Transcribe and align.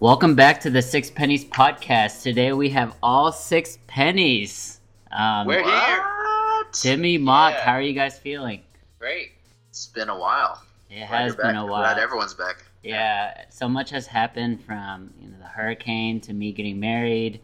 Welcome 0.00 0.34
back 0.34 0.60
to 0.60 0.70
the 0.70 0.82
Six 0.82 1.10
Pennies 1.10 1.44
podcast. 1.44 2.22
Today 2.22 2.52
we 2.52 2.68
have 2.70 2.94
all 3.02 3.32
six 3.32 3.78
pennies. 3.86 4.80
Um, 5.10 5.46
We're 5.46 5.62
here. 5.62 5.98
What? 5.98 6.72
Timmy, 6.72 7.16
Mock, 7.16 7.54
Yeah. 7.54 7.64
how 7.64 7.72
are 7.72 7.80
you 7.80 7.94
guys 7.94 8.18
feeling? 8.18 8.60
Great. 8.98 9.32
It's 9.70 9.86
been 9.86 10.08
a 10.10 10.18
while. 10.18 10.62
It 10.90 10.96
Glad 11.08 11.22
has 11.22 11.34
been 11.36 11.46
back. 11.46 11.64
a 11.64 11.66
Glad 11.66 11.70
while. 11.70 11.98
everyone's 11.98 12.34
back. 12.34 12.64
Yeah, 12.82 13.44
so 13.50 13.68
much 13.68 13.90
has 13.90 14.06
happened 14.06 14.62
from 14.62 15.12
you 15.20 15.28
know 15.28 15.38
the 15.38 15.44
hurricane 15.46 16.20
to 16.22 16.32
me 16.32 16.52
getting 16.52 16.78
married. 16.78 17.40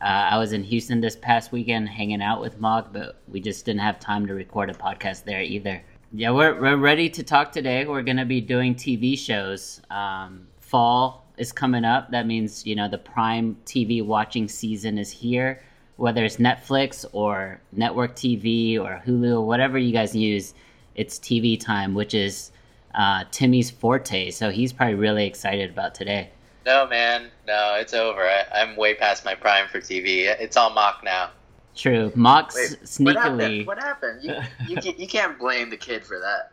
Uh, 0.00 0.04
I 0.04 0.38
was 0.38 0.52
in 0.52 0.62
Houston 0.62 1.00
this 1.00 1.16
past 1.16 1.52
weekend 1.52 1.88
hanging 1.88 2.22
out 2.22 2.40
with 2.40 2.60
Mock, 2.60 2.92
but 2.92 3.20
we 3.28 3.40
just 3.40 3.64
didn't 3.66 3.80
have 3.80 3.98
time 3.98 4.26
to 4.26 4.34
record 4.34 4.70
a 4.70 4.74
podcast 4.74 5.24
there 5.24 5.42
either. 5.42 5.82
Yeah, 6.12 6.30
we're 6.30 6.58
we're 6.60 6.76
ready 6.76 7.10
to 7.10 7.22
talk 7.22 7.50
today. 7.52 7.84
We're 7.84 8.02
gonna 8.02 8.24
be 8.24 8.40
doing 8.40 8.74
TV 8.74 9.18
shows. 9.18 9.80
Um, 9.90 10.46
fall 10.66 11.24
is 11.38 11.52
coming 11.52 11.84
up. 11.84 12.10
That 12.10 12.26
means 12.26 12.66
you 12.66 12.74
know 12.74 12.88
the 12.88 12.98
prime 12.98 13.56
TV 13.64 14.04
watching 14.04 14.48
season 14.48 14.98
is 14.98 15.10
here. 15.10 15.62
Whether 15.96 16.24
it's 16.24 16.36
Netflix 16.36 17.06
or 17.12 17.60
network 17.72 18.16
TV 18.16 18.78
or 18.78 19.02
Hulu, 19.06 19.46
whatever 19.46 19.78
you 19.78 19.92
guys 19.92 20.14
use, 20.14 20.52
it's 20.94 21.18
TV 21.18 21.58
time, 21.58 21.94
which 21.94 22.12
is 22.12 22.50
uh, 22.94 23.24
Timmy's 23.30 23.70
forte. 23.70 24.30
So 24.30 24.50
he's 24.50 24.72
probably 24.74 24.96
really 24.96 25.26
excited 25.26 25.70
about 25.70 25.94
today. 25.94 26.30
No, 26.66 26.86
man. 26.86 27.30
No, 27.46 27.76
it's 27.78 27.94
over. 27.94 28.20
I, 28.22 28.44
I'm 28.52 28.76
way 28.76 28.94
past 28.94 29.24
my 29.24 29.34
prime 29.34 29.68
for 29.68 29.80
TV. 29.80 30.24
It's 30.38 30.56
all 30.56 30.70
mock 30.70 31.02
now. 31.02 31.30
True. 31.74 32.10
Mox 32.14 32.54
Wait, 32.54 32.70
What 33.06 33.16
sneakily. 33.16 33.18
happened? 33.22 33.66
What 33.66 33.78
happened? 33.78 34.22
You, 34.22 34.34
you, 34.68 34.92
you 34.98 35.06
can't 35.06 35.38
blame 35.38 35.70
the 35.70 35.76
kid 35.76 36.04
for 36.04 36.18
that. 36.18 36.52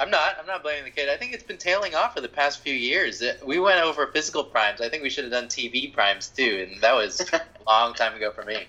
I'm 0.00 0.10
not. 0.10 0.36
I'm 0.40 0.46
not 0.46 0.62
blaming 0.62 0.84
the 0.84 0.90
kid. 0.90 1.10
I 1.10 1.16
think 1.18 1.34
it's 1.34 1.44
been 1.44 1.58
tailing 1.58 1.94
off 1.94 2.14
for 2.14 2.22
the 2.22 2.28
past 2.28 2.60
few 2.60 2.72
years. 2.72 3.20
It, 3.20 3.46
we 3.46 3.60
went 3.60 3.80
over 3.80 4.06
physical 4.06 4.42
primes. 4.42 4.80
I 4.80 4.88
think 4.88 5.02
we 5.02 5.10
should 5.10 5.24
have 5.24 5.32
done 5.32 5.46
TV 5.46 5.92
primes 5.92 6.28
too, 6.28 6.66
and 6.68 6.80
that 6.80 6.94
was 6.94 7.20
a 7.32 7.42
long 7.66 7.92
time 7.92 8.14
ago 8.14 8.30
for 8.30 8.42
me. 8.44 8.64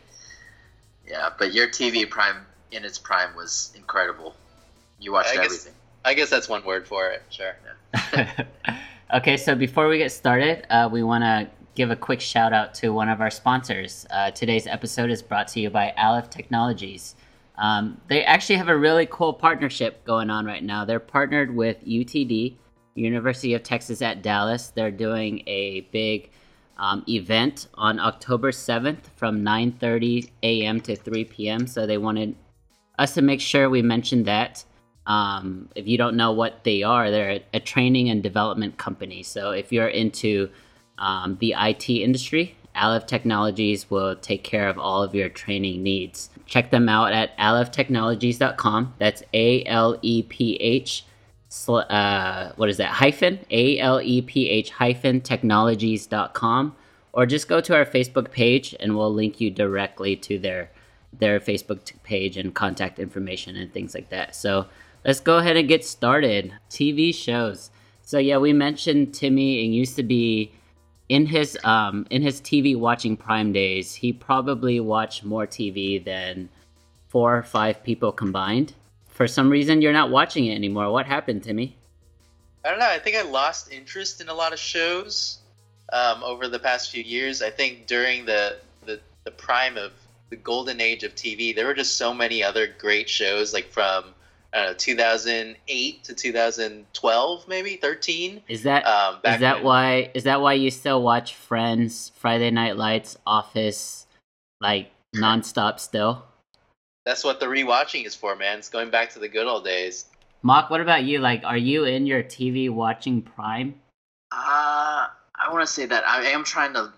Yeah, 1.07 1.29
but 1.39 1.53
your 1.53 1.69
TV 1.69 2.07
prime 2.09 2.45
in 2.71 2.83
its 2.83 2.97
prime 2.97 3.33
was 3.33 3.71
incredible. 3.77 4.35
You 4.99 5.13
watched 5.13 5.29
I 5.29 5.35
guess- 5.35 5.45
everything. 5.45 5.73
I 6.03 6.15
guess 6.15 6.29
that's 6.31 6.49
one 6.49 6.65
word 6.65 6.87
for 6.87 7.11
it. 7.11 7.21
Sure. 7.29 7.55
okay, 9.13 9.37
so 9.37 9.53
before 9.53 9.87
we 9.87 9.99
get 9.99 10.11
started, 10.11 10.65
uh, 10.71 10.89
we 10.91 11.03
want 11.03 11.23
to 11.23 11.47
give 11.75 11.91
a 11.91 11.95
quick 11.95 12.19
shout 12.19 12.53
out 12.53 12.73
to 12.75 12.89
one 12.89 13.07
of 13.07 13.21
our 13.21 13.29
sponsors. 13.29 14.05
Uh, 14.09 14.31
today's 14.31 14.65
episode 14.65 15.11
is 15.11 15.21
brought 15.21 15.47
to 15.49 15.59
you 15.59 15.69
by 15.69 15.93
Aleph 15.97 16.29
Technologies. 16.29 17.15
Um, 17.57 18.01
they 18.07 18.23
actually 18.23 18.55
have 18.55 18.69
a 18.69 18.77
really 18.77 19.05
cool 19.05 19.33
partnership 19.33 20.03
going 20.05 20.29
on 20.29 20.45
right 20.45 20.63
now. 20.63 20.85
They're 20.85 20.99
partnered 20.99 21.53
with 21.53 21.83
UTD, 21.85 22.55
University 22.95 23.53
of 23.53 23.63
Texas 23.63 24.01
at 24.01 24.21
Dallas. 24.21 24.67
They're 24.69 24.91
doing 24.91 25.43
a 25.47 25.81
big 25.91 26.31
um, 26.77 27.03
event 27.07 27.67
on 27.75 27.99
October 27.99 28.51
7th 28.51 29.05
from 29.15 29.43
9:30 29.43 30.29
a.m. 30.43 30.81
to 30.81 30.95
3 30.95 31.25
p.m. 31.25 31.67
So 31.67 31.85
they 31.85 31.97
wanted 31.97 32.35
us 32.97 33.13
to 33.13 33.21
make 33.21 33.41
sure 33.41 33.69
we 33.69 33.81
mentioned 33.81 34.25
that. 34.25 34.65
Um, 35.05 35.69
if 35.75 35.87
you 35.87 35.97
don't 35.97 36.15
know 36.15 36.31
what 36.31 36.63
they 36.63 36.83
are, 36.83 37.11
they're 37.11 37.39
a, 37.53 37.59
training 37.59 38.09
and 38.09 38.21
development 38.21 38.77
company. 38.77 39.23
So 39.23 39.51
if 39.51 39.71
you're 39.71 39.87
into 39.87 40.49
um, 40.97 41.37
the 41.39 41.55
IT 41.57 41.89
industry, 41.89 42.55
Aleph 42.75 43.05
Technologies 43.05 43.89
will 43.89 44.15
take 44.15 44.43
care 44.43 44.69
of 44.69 44.77
all 44.77 45.03
of 45.03 45.15
your 45.15 45.29
training 45.29 45.83
needs. 45.83 46.29
Check 46.45 46.71
them 46.71 46.89
out 46.89 47.13
at 47.13 47.37
alephtechnologies.com. 47.37 48.95
That's 48.97 49.23
A 49.33 49.63
L 49.65 49.97
E 50.01 50.23
P 50.23 50.55
H. 50.55 51.05
Uh, 51.67 52.51
what 52.55 52.69
is 52.69 52.77
that? 52.77 52.89
Hyphen 52.89 53.39
A 53.49 53.79
L 53.79 54.01
E 54.01 54.21
P 54.21 54.49
H 54.49 54.71
hyphen 54.71 55.21
technologies.com, 55.21 56.75
or 57.13 57.25
just 57.25 57.47
go 57.47 57.59
to 57.61 57.75
our 57.75 57.85
Facebook 57.85 58.31
page 58.31 58.75
and 58.79 58.95
we'll 58.95 59.13
link 59.13 59.41
you 59.41 59.51
directly 59.51 60.15
to 60.15 60.39
their 60.39 60.71
their 61.13 61.39
Facebook 61.39 61.91
page 62.03 62.37
and 62.37 62.55
contact 62.55 62.99
information 62.99 63.55
and 63.55 63.73
things 63.73 63.93
like 63.93 64.09
that. 64.09 64.35
So 64.35 64.67
let's 65.03 65.19
go 65.19 65.37
ahead 65.37 65.57
and 65.57 65.67
get 65.67 65.83
started. 65.83 66.53
TV 66.69 67.13
shows. 67.13 67.69
So 68.01 68.17
yeah, 68.17 68.37
we 68.37 68.53
mentioned 68.53 69.13
Timmy 69.13 69.63
and 69.63 69.75
used 69.75 69.95
to 69.97 70.03
be 70.03 70.51
in 71.11 71.25
his 71.25 71.57
um 71.65 72.07
in 72.09 72.21
his 72.21 72.39
TV 72.39 72.73
watching 72.73 73.17
prime 73.17 73.51
days. 73.51 73.93
He 73.93 74.13
probably 74.13 74.79
watched 74.79 75.25
more 75.25 75.45
TV 75.45 76.03
than 76.03 76.47
four 77.09 77.37
or 77.37 77.43
five 77.43 77.83
people 77.83 78.13
combined. 78.13 78.73
For 79.09 79.27
some 79.27 79.49
reason, 79.49 79.81
you're 79.81 79.99
not 80.01 80.09
watching 80.09 80.45
it 80.45 80.55
anymore. 80.55 80.89
What 80.89 81.05
happened, 81.05 81.43
Timmy? 81.43 81.75
I 82.63 82.69
don't 82.69 82.79
know. 82.79 82.89
I 82.89 82.97
think 82.97 83.17
I 83.17 83.23
lost 83.23 83.73
interest 83.73 84.21
in 84.21 84.29
a 84.29 84.33
lot 84.33 84.53
of 84.53 84.59
shows 84.59 85.39
um, 85.91 86.23
over 86.23 86.47
the 86.47 86.59
past 86.59 86.91
few 86.91 87.03
years. 87.03 87.41
I 87.41 87.49
think 87.49 87.87
during 87.87 88.25
the, 88.25 88.59
the 88.85 89.01
the 89.25 89.31
prime 89.31 89.77
of 89.77 89.91
the 90.29 90.37
golden 90.37 90.79
age 90.79 91.03
of 91.03 91.13
TV, 91.13 91.53
there 91.53 91.65
were 91.65 91.73
just 91.73 91.97
so 91.97 92.13
many 92.13 92.41
other 92.41 92.67
great 92.79 93.09
shows, 93.09 93.53
like 93.53 93.67
from 93.67 94.05
I 94.53 94.73
2008 94.73 96.03
to 96.03 96.13
2012, 96.13 97.47
maybe 97.47 97.77
13. 97.77 98.43
Is 98.47 98.63
that 98.63 98.85
Um, 98.85 99.19
back 99.21 99.35
is 99.35 99.41
that 99.41 99.55
when- 99.57 99.63
why 99.63 100.11
is 100.13 100.23
that 100.25 100.41
why 100.41 100.53
you 100.53 100.69
still 100.71 101.01
watch 101.01 101.35
Friends, 101.35 102.11
Friday 102.15 102.51
Night 102.51 102.77
Lights, 102.77 103.17
Office, 103.25 104.07
like 104.59 104.91
nonstop 105.15 105.79
still? 105.79 106.25
That's 107.05 107.23
what 107.23 107.39
the 107.39 107.47
rewatching 107.47 108.05
is 108.05 108.13
for, 108.15 108.35
man. 108.35 108.59
It's 108.59 108.69
going 108.69 108.89
back 108.89 109.11
to 109.11 109.19
the 109.19 109.27
good 109.27 109.47
old 109.47 109.63
days. 109.63 110.05
Mock, 110.43 110.69
what 110.69 110.81
about 110.81 111.03
you? 111.03 111.19
Like, 111.19 111.43
are 111.43 111.57
you 111.57 111.85
in 111.85 112.05
your 112.05 112.23
TV 112.23 112.69
watching 112.69 113.21
prime? 113.21 113.79
Uh, 114.31 115.07
I 115.35 115.49
want 115.51 115.61
to 115.61 115.71
say 115.71 115.85
that 115.85 116.07
I 116.07 116.25
am 116.25 116.43
trying 116.43 116.73
to. 116.73 116.93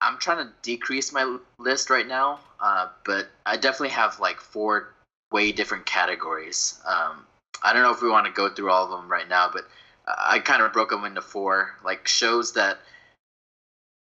I'm 0.00 0.18
trying 0.18 0.46
to 0.46 0.52
decrease 0.62 1.12
my 1.12 1.38
list 1.58 1.90
right 1.90 2.06
now, 2.06 2.38
uh, 2.60 2.88
but 3.04 3.28
I 3.44 3.56
definitely 3.56 3.88
have 3.90 4.20
like 4.20 4.40
four 4.40 4.94
way 5.32 5.52
different 5.52 5.86
categories. 5.86 6.80
Um, 6.86 7.26
I 7.62 7.72
don't 7.72 7.82
know 7.82 7.90
if 7.90 8.02
we 8.02 8.08
want 8.08 8.26
to 8.26 8.32
go 8.32 8.48
through 8.48 8.70
all 8.70 8.84
of 8.84 8.90
them 8.90 9.10
right 9.10 9.28
now, 9.28 9.50
but 9.52 9.66
I 10.06 10.38
kind 10.38 10.62
of 10.62 10.72
broke 10.72 10.90
them 10.90 11.04
into 11.04 11.20
four, 11.20 11.76
like 11.84 12.08
shows 12.08 12.52
that, 12.54 12.78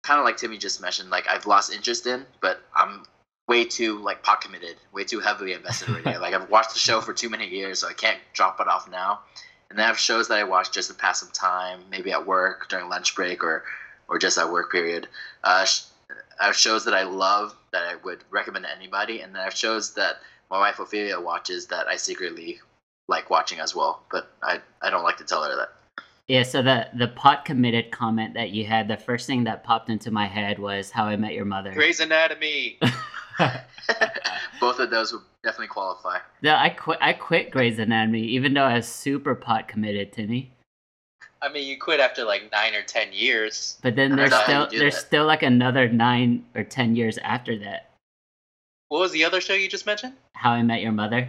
kind 0.03 0.19
of 0.19 0.25
like 0.25 0.37
Timmy 0.37 0.57
just 0.57 0.81
mentioned, 0.81 1.09
like 1.09 1.27
I've 1.27 1.45
lost 1.45 1.71
interest 1.71 2.07
in, 2.07 2.25
but 2.41 2.61
I'm 2.75 3.03
way 3.47 3.63
too 3.63 3.99
like 3.99 4.23
pot 4.23 4.41
committed, 4.41 4.75
way 4.91 5.03
too 5.03 5.19
heavily 5.19 5.53
invested 5.53 5.89
already. 5.89 6.17
like 6.19 6.33
I've 6.33 6.49
watched 6.49 6.73
the 6.73 6.79
show 6.79 6.99
for 6.99 7.13
too 7.13 7.29
many 7.29 7.47
years, 7.47 7.79
so 7.79 7.87
I 7.87 7.93
can't 7.93 8.19
drop 8.33 8.59
it 8.59 8.67
off 8.67 8.89
now. 8.89 9.19
And 9.69 9.79
then 9.79 9.85
I 9.85 9.87
have 9.87 9.99
shows 9.99 10.27
that 10.27 10.37
I 10.37 10.43
watch 10.43 10.71
just 10.71 10.89
to 10.89 10.95
pass 10.95 11.19
some 11.19 11.31
time, 11.31 11.79
maybe 11.89 12.11
at 12.11 12.25
work 12.25 12.69
during 12.69 12.89
lunch 12.89 13.15
break 13.15 13.43
or 13.43 13.63
or 14.07 14.19
just 14.19 14.37
at 14.37 14.51
work 14.51 14.71
period. 14.71 15.07
Uh, 15.43 15.65
I 16.39 16.45
have 16.47 16.55
shows 16.55 16.85
that 16.85 16.93
I 16.93 17.03
love 17.03 17.55
that 17.71 17.83
I 17.83 17.95
would 18.03 18.23
recommend 18.29 18.65
to 18.65 18.71
anybody, 18.75 19.21
and 19.21 19.33
then 19.33 19.41
I 19.41 19.45
have 19.45 19.55
shows 19.55 19.93
that 19.93 20.17
my 20.53 20.59
wife 20.59 20.79
Ophelia 20.79 21.19
watches 21.19 21.65
that 21.65 21.87
I 21.87 21.95
secretly 21.95 22.59
like 23.07 23.31
watching 23.31 23.59
as 23.59 23.75
well, 23.75 24.03
but 24.11 24.31
I 24.43 24.61
I 24.83 24.91
don't 24.91 25.03
like 25.03 25.17
to 25.17 25.23
tell 25.23 25.43
her 25.43 25.55
that. 25.55 25.69
Yeah, 26.27 26.43
so 26.43 26.61
the 26.61 26.87
the 26.93 27.07
pot 27.07 27.43
committed 27.43 27.91
comment 27.91 28.35
that 28.35 28.51
you 28.51 28.63
had, 28.63 28.87
the 28.87 28.95
first 28.95 29.25
thing 29.25 29.43
that 29.45 29.63
popped 29.63 29.89
into 29.89 30.11
my 30.11 30.27
head 30.27 30.59
was 30.59 30.91
How 30.91 31.05
I 31.05 31.15
Met 31.15 31.33
Your 31.33 31.45
Mother. 31.45 31.73
Grey's 31.73 31.99
Anatomy. 31.99 32.77
Both 34.61 34.79
of 34.79 34.91
those 34.91 35.11
would 35.11 35.23
definitely 35.43 35.67
qualify. 35.67 36.19
no, 36.43 36.55
I 36.55 36.69
quit. 36.69 36.99
I 37.01 37.13
quit 37.13 37.49
Grey's 37.49 37.79
Anatomy, 37.79 38.21
even 38.21 38.53
though 38.53 38.63
I 38.63 38.75
was 38.75 38.87
super 38.87 39.33
pot 39.33 39.67
committed, 39.67 40.13
Timmy. 40.13 40.51
I 41.41 41.51
mean, 41.51 41.67
you 41.67 41.79
quit 41.79 41.99
after 41.99 42.23
like 42.23 42.51
nine 42.51 42.75
or 42.75 42.83
ten 42.83 43.11
years. 43.11 43.79
But 43.81 43.95
then 43.95 44.15
there's 44.15 44.29
don't 44.29 44.47
know 44.47 44.53
how 44.53 44.67
still 44.67 44.79
there's 44.79 44.93
that. 44.93 45.07
still 45.07 45.25
like 45.25 45.41
another 45.41 45.89
nine 45.89 46.45
or 46.53 46.63
ten 46.63 46.95
years 46.95 47.17
after 47.17 47.57
that. 47.57 47.89
What 48.93 48.99
was 48.99 49.11
the 49.11 49.25
other 49.25 49.41
show 49.41 49.55
you 49.55 49.67
just 49.67 49.87
mentioned? 49.87 50.13
How 50.35 50.51
I 50.51 50.61
Met 50.61 50.81
Your 50.81 50.91
Mother. 50.91 51.27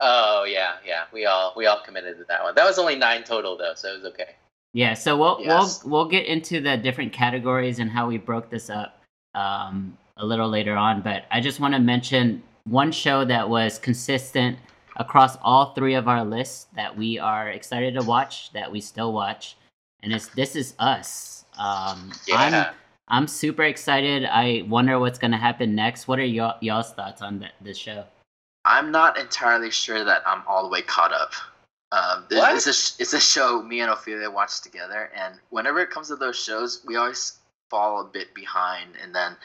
Oh 0.00 0.42
yeah, 0.42 0.72
yeah. 0.84 1.04
We 1.12 1.24
all 1.24 1.52
we 1.56 1.66
all 1.66 1.80
committed 1.80 2.18
to 2.18 2.24
that 2.24 2.42
one. 2.42 2.56
That 2.56 2.64
was 2.64 2.80
only 2.80 2.96
nine 2.96 3.22
total 3.22 3.56
though, 3.56 3.74
so 3.76 3.92
it 3.94 4.02
was 4.02 4.12
okay. 4.12 4.30
Yeah, 4.72 4.94
so 4.94 5.16
we'll 5.16 5.38
Yes. 5.40 5.84
we'll 5.84 5.92
we'll 5.92 6.08
get 6.10 6.26
into 6.26 6.60
the 6.60 6.76
different 6.76 7.12
categories 7.12 7.78
and 7.78 7.88
how 7.88 8.08
we 8.08 8.18
broke 8.18 8.50
this 8.50 8.70
up 8.70 9.00
um, 9.36 9.96
a 10.16 10.26
little 10.26 10.48
later 10.48 10.74
on. 10.74 11.00
But 11.00 11.26
I 11.30 11.40
just 11.40 11.60
want 11.60 11.74
to 11.74 11.78
mention 11.80 12.42
one 12.64 12.90
show 12.90 13.24
that 13.24 13.48
was 13.48 13.78
consistent 13.78 14.58
across 14.96 15.36
all 15.44 15.74
three 15.74 15.94
of 15.94 16.08
our 16.08 16.24
lists 16.24 16.66
that 16.74 16.96
we 16.96 17.20
are 17.20 17.50
excited 17.50 17.94
to 17.94 18.02
watch, 18.02 18.52
that 18.52 18.72
we 18.72 18.80
still 18.80 19.12
watch, 19.12 19.56
and 20.02 20.12
it's 20.12 20.26
This 20.26 20.56
Is 20.56 20.74
Us. 20.80 21.44
Um, 21.56 22.10
Yeah. 22.26 22.36
I'm 22.36 22.74
super 23.28 23.64
excited. 23.64 24.24
I 24.24 24.64
wonder 24.68 24.98
what's 24.98 25.18
gonna 25.18 25.38
happen 25.38 25.74
next. 25.74 26.08
What 26.08 26.18
are 26.18 26.24
y'all 26.24 26.56
y'all's 26.60 26.92
thoughts 26.92 27.22
on 27.22 27.40
th- 27.40 27.52
this 27.60 27.76
show? 27.76 28.04
I'm 28.64 28.90
not 28.90 29.18
entirely 29.18 29.70
sure 29.70 30.04
that 30.04 30.22
I'm 30.26 30.42
all 30.46 30.62
the 30.62 30.70
way 30.70 30.82
caught 30.82 31.12
up. 31.12 31.32
Um, 31.92 32.24
this, 32.28 32.40
What? 32.40 32.56
It's, 32.56 32.66
a, 32.66 32.72
sh- 32.72 32.92
it's 32.98 33.12
a 33.12 33.20
show 33.20 33.62
me 33.62 33.80
and 33.80 33.90
Ophelia 33.90 34.30
watch 34.30 34.62
together, 34.62 35.10
and 35.14 35.38
whenever 35.50 35.80
it 35.80 35.90
comes 35.90 36.08
to 36.08 36.16
those 36.16 36.36
shows, 36.36 36.82
we 36.84 36.96
always 36.96 37.38
fall 37.70 38.00
a 38.00 38.04
bit 38.04 38.34
behind. 38.34 38.90
And 39.02 39.14
then 39.14 39.36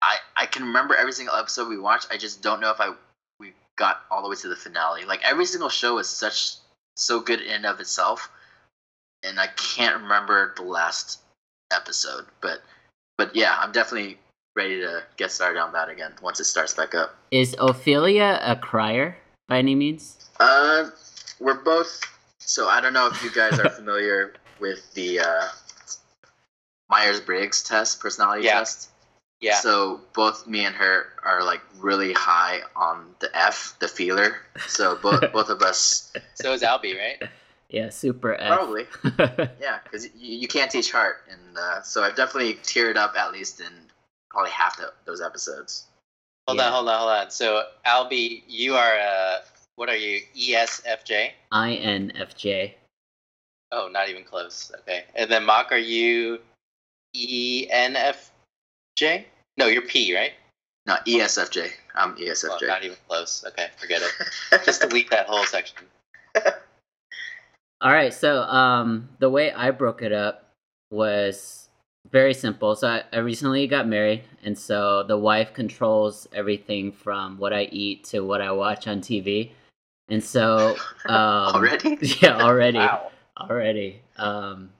I 0.00 0.18
I 0.36 0.46
can 0.46 0.62
remember 0.62 0.94
every 0.94 1.12
single 1.12 1.34
episode 1.34 1.68
we 1.68 1.78
watched. 1.78 2.08
I 2.10 2.16
just 2.16 2.42
don't 2.42 2.60
know 2.60 2.70
if 2.70 2.80
I 2.80 2.94
we 3.38 3.52
got 3.76 4.02
all 4.10 4.22
the 4.22 4.28
way 4.28 4.36
to 4.36 4.48
the 4.48 4.56
finale. 4.56 5.04
Like 5.04 5.24
every 5.24 5.44
single 5.44 5.68
show 5.68 5.98
is 5.98 6.08
such 6.08 6.54
so 6.96 7.20
good 7.20 7.40
in 7.40 7.52
and 7.52 7.66
of 7.66 7.80
itself, 7.80 8.30
and 9.22 9.40
I 9.40 9.48
can't 9.48 10.02
remember 10.02 10.54
the 10.56 10.62
last 10.62 11.20
episode, 11.72 12.26
but 12.40 12.62
but 13.16 13.34
yeah, 13.34 13.56
I'm 13.58 13.72
definitely 13.72 14.18
ready 14.54 14.80
to 14.80 15.02
get 15.16 15.30
started 15.30 15.60
on 15.60 15.72
that 15.72 15.88
again 15.88 16.12
once 16.22 16.40
it 16.40 16.44
starts 16.44 16.74
back 16.74 16.94
up. 16.94 17.14
Is 17.30 17.56
Ophelia 17.58 18.40
a 18.42 18.56
crier 18.56 19.16
by 19.48 19.58
any 19.58 19.74
means? 19.74 20.18
Uh, 20.38 20.90
we're 21.40 21.62
both. 21.62 22.00
So 22.38 22.68
I 22.68 22.80
don't 22.80 22.92
know 22.92 23.06
if 23.06 23.22
you 23.22 23.30
guys 23.30 23.58
are 23.58 23.68
familiar 23.76 24.34
with 24.58 24.92
the 24.94 25.20
uh, 25.20 25.48
Myers 26.90 27.20
Briggs 27.20 27.62
test, 27.62 28.00
personality 28.00 28.44
Yeah. 28.44 28.58
test. 28.58 28.90
Yeah. 29.40 29.56
So 29.56 30.00
both 30.14 30.46
me 30.46 30.64
and 30.64 30.74
her 30.76 31.06
are 31.24 31.42
like 31.42 31.62
really 31.78 32.12
high 32.12 32.60
on 32.76 33.14
the 33.18 33.36
F, 33.36 33.74
the 33.80 33.88
feeler. 33.88 34.36
So 34.68 34.96
both 34.96 35.20
both 35.32 35.48
of 35.48 35.62
us 35.62 36.12
So 36.34 36.52
is 36.52 36.62
Albie, 36.62 36.96
right? 36.96 37.22
Yeah, 37.72 37.88
super 37.88 38.34
F. 38.34 38.48
probably 38.54 38.86
yeah, 39.60 39.78
because 39.82 40.04
you, 40.14 40.38
you 40.38 40.46
can't 40.48 40.70
teach 40.70 40.92
heart, 40.92 41.24
and 41.30 41.56
uh, 41.58 41.82
so 41.82 42.02
I've 42.04 42.14
definitely 42.14 42.54
teared 42.62 42.96
up 42.96 43.16
at 43.16 43.32
least 43.32 43.60
in 43.60 43.72
probably 44.30 44.50
half 44.50 44.76
the, 44.76 44.92
those 45.06 45.20
episodes. 45.22 45.86
Hold 46.46 46.58
Yeah. 46.58 46.66
on, 46.66 46.72
hold 46.72 46.88
on, 46.88 46.98
hold 46.98 47.10
on. 47.10 47.30
So 47.30 47.64
Albie, 47.86 48.42
you 48.46 48.74
are 48.74 48.98
uh, 48.98 49.38
what 49.76 49.88
are 49.88 49.96
you? 49.96 50.20
ESFJ? 50.36 51.30
INFJ. 51.52 52.72
Oh, 53.72 53.88
not 53.90 54.08
even 54.10 54.22
close. 54.24 54.70
Okay. 54.80 55.04
And 55.14 55.30
then 55.30 55.44
Mock, 55.46 55.72
are 55.72 55.78
you 55.78 56.40
E 57.14 57.66
ENFJ? 57.72 59.24
No, 59.56 59.66
you're 59.66 59.82
P, 59.82 60.14
right? 60.14 60.32
No, 60.86 60.96
E 61.06 61.20
ESFJ. 61.20 61.70
I'm 61.94 62.10
Well, 62.10 62.18
ESFJ. 62.18 62.66
not 62.66 62.84
even 62.84 62.96
close. 63.08 63.44
Okay, 63.48 63.68
forget 63.78 64.02
it. 64.02 64.64
Just 64.66 64.82
delete 64.82 65.08
that 65.10 65.26
whole 65.26 65.44
section. 65.44 65.78
All 67.82 67.90
right, 67.90 68.14
so 68.14 68.42
um, 68.42 69.08
the 69.18 69.28
way 69.28 69.50
I 69.52 69.72
broke 69.72 70.02
it 70.02 70.12
up 70.12 70.48
was 70.92 71.68
very 72.12 72.32
simple. 72.32 72.76
So 72.76 72.86
I, 72.88 73.02
I 73.12 73.18
recently 73.18 73.66
got 73.66 73.88
married, 73.88 74.22
and 74.44 74.56
so 74.56 75.02
the 75.02 75.18
wife 75.18 75.52
controls 75.52 76.28
everything 76.32 76.92
from 76.92 77.38
what 77.38 77.52
I 77.52 77.64
eat 77.72 78.04
to 78.04 78.20
what 78.20 78.40
I 78.40 78.52
watch 78.52 78.86
on 78.86 79.00
TV, 79.00 79.50
and 80.08 80.22
so 80.22 80.76
um, 81.06 81.56
Already? 81.56 81.98
yeah, 82.22 82.36
already, 82.40 82.78
Wow. 82.78 83.10
already. 83.40 84.00
Um, 84.16 84.70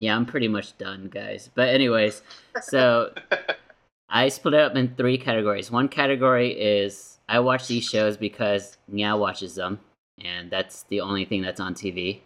yeah, 0.00 0.14
I'm 0.14 0.26
pretty 0.26 0.48
much 0.48 0.76
done, 0.76 1.08
guys. 1.10 1.48
But 1.54 1.70
anyways, 1.70 2.20
so 2.60 3.14
I 4.10 4.28
split 4.28 4.52
it 4.52 4.60
up 4.60 4.76
in 4.76 4.94
three 4.96 5.16
categories. 5.16 5.70
One 5.70 5.88
category 5.88 6.50
is 6.52 7.18
I 7.26 7.40
watch 7.40 7.68
these 7.68 7.84
shows 7.88 8.18
because 8.18 8.76
Nya 8.92 9.18
watches 9.18 9.54
them, 9.54 9.80
and 10.24 10.50
that's 10.50 10.84
the 10.84 11.00
only 11.00 11.24
thing 11.24 11.42
that's 11.42 11.60
on 11.60 11.74
TV. 11.74 12.20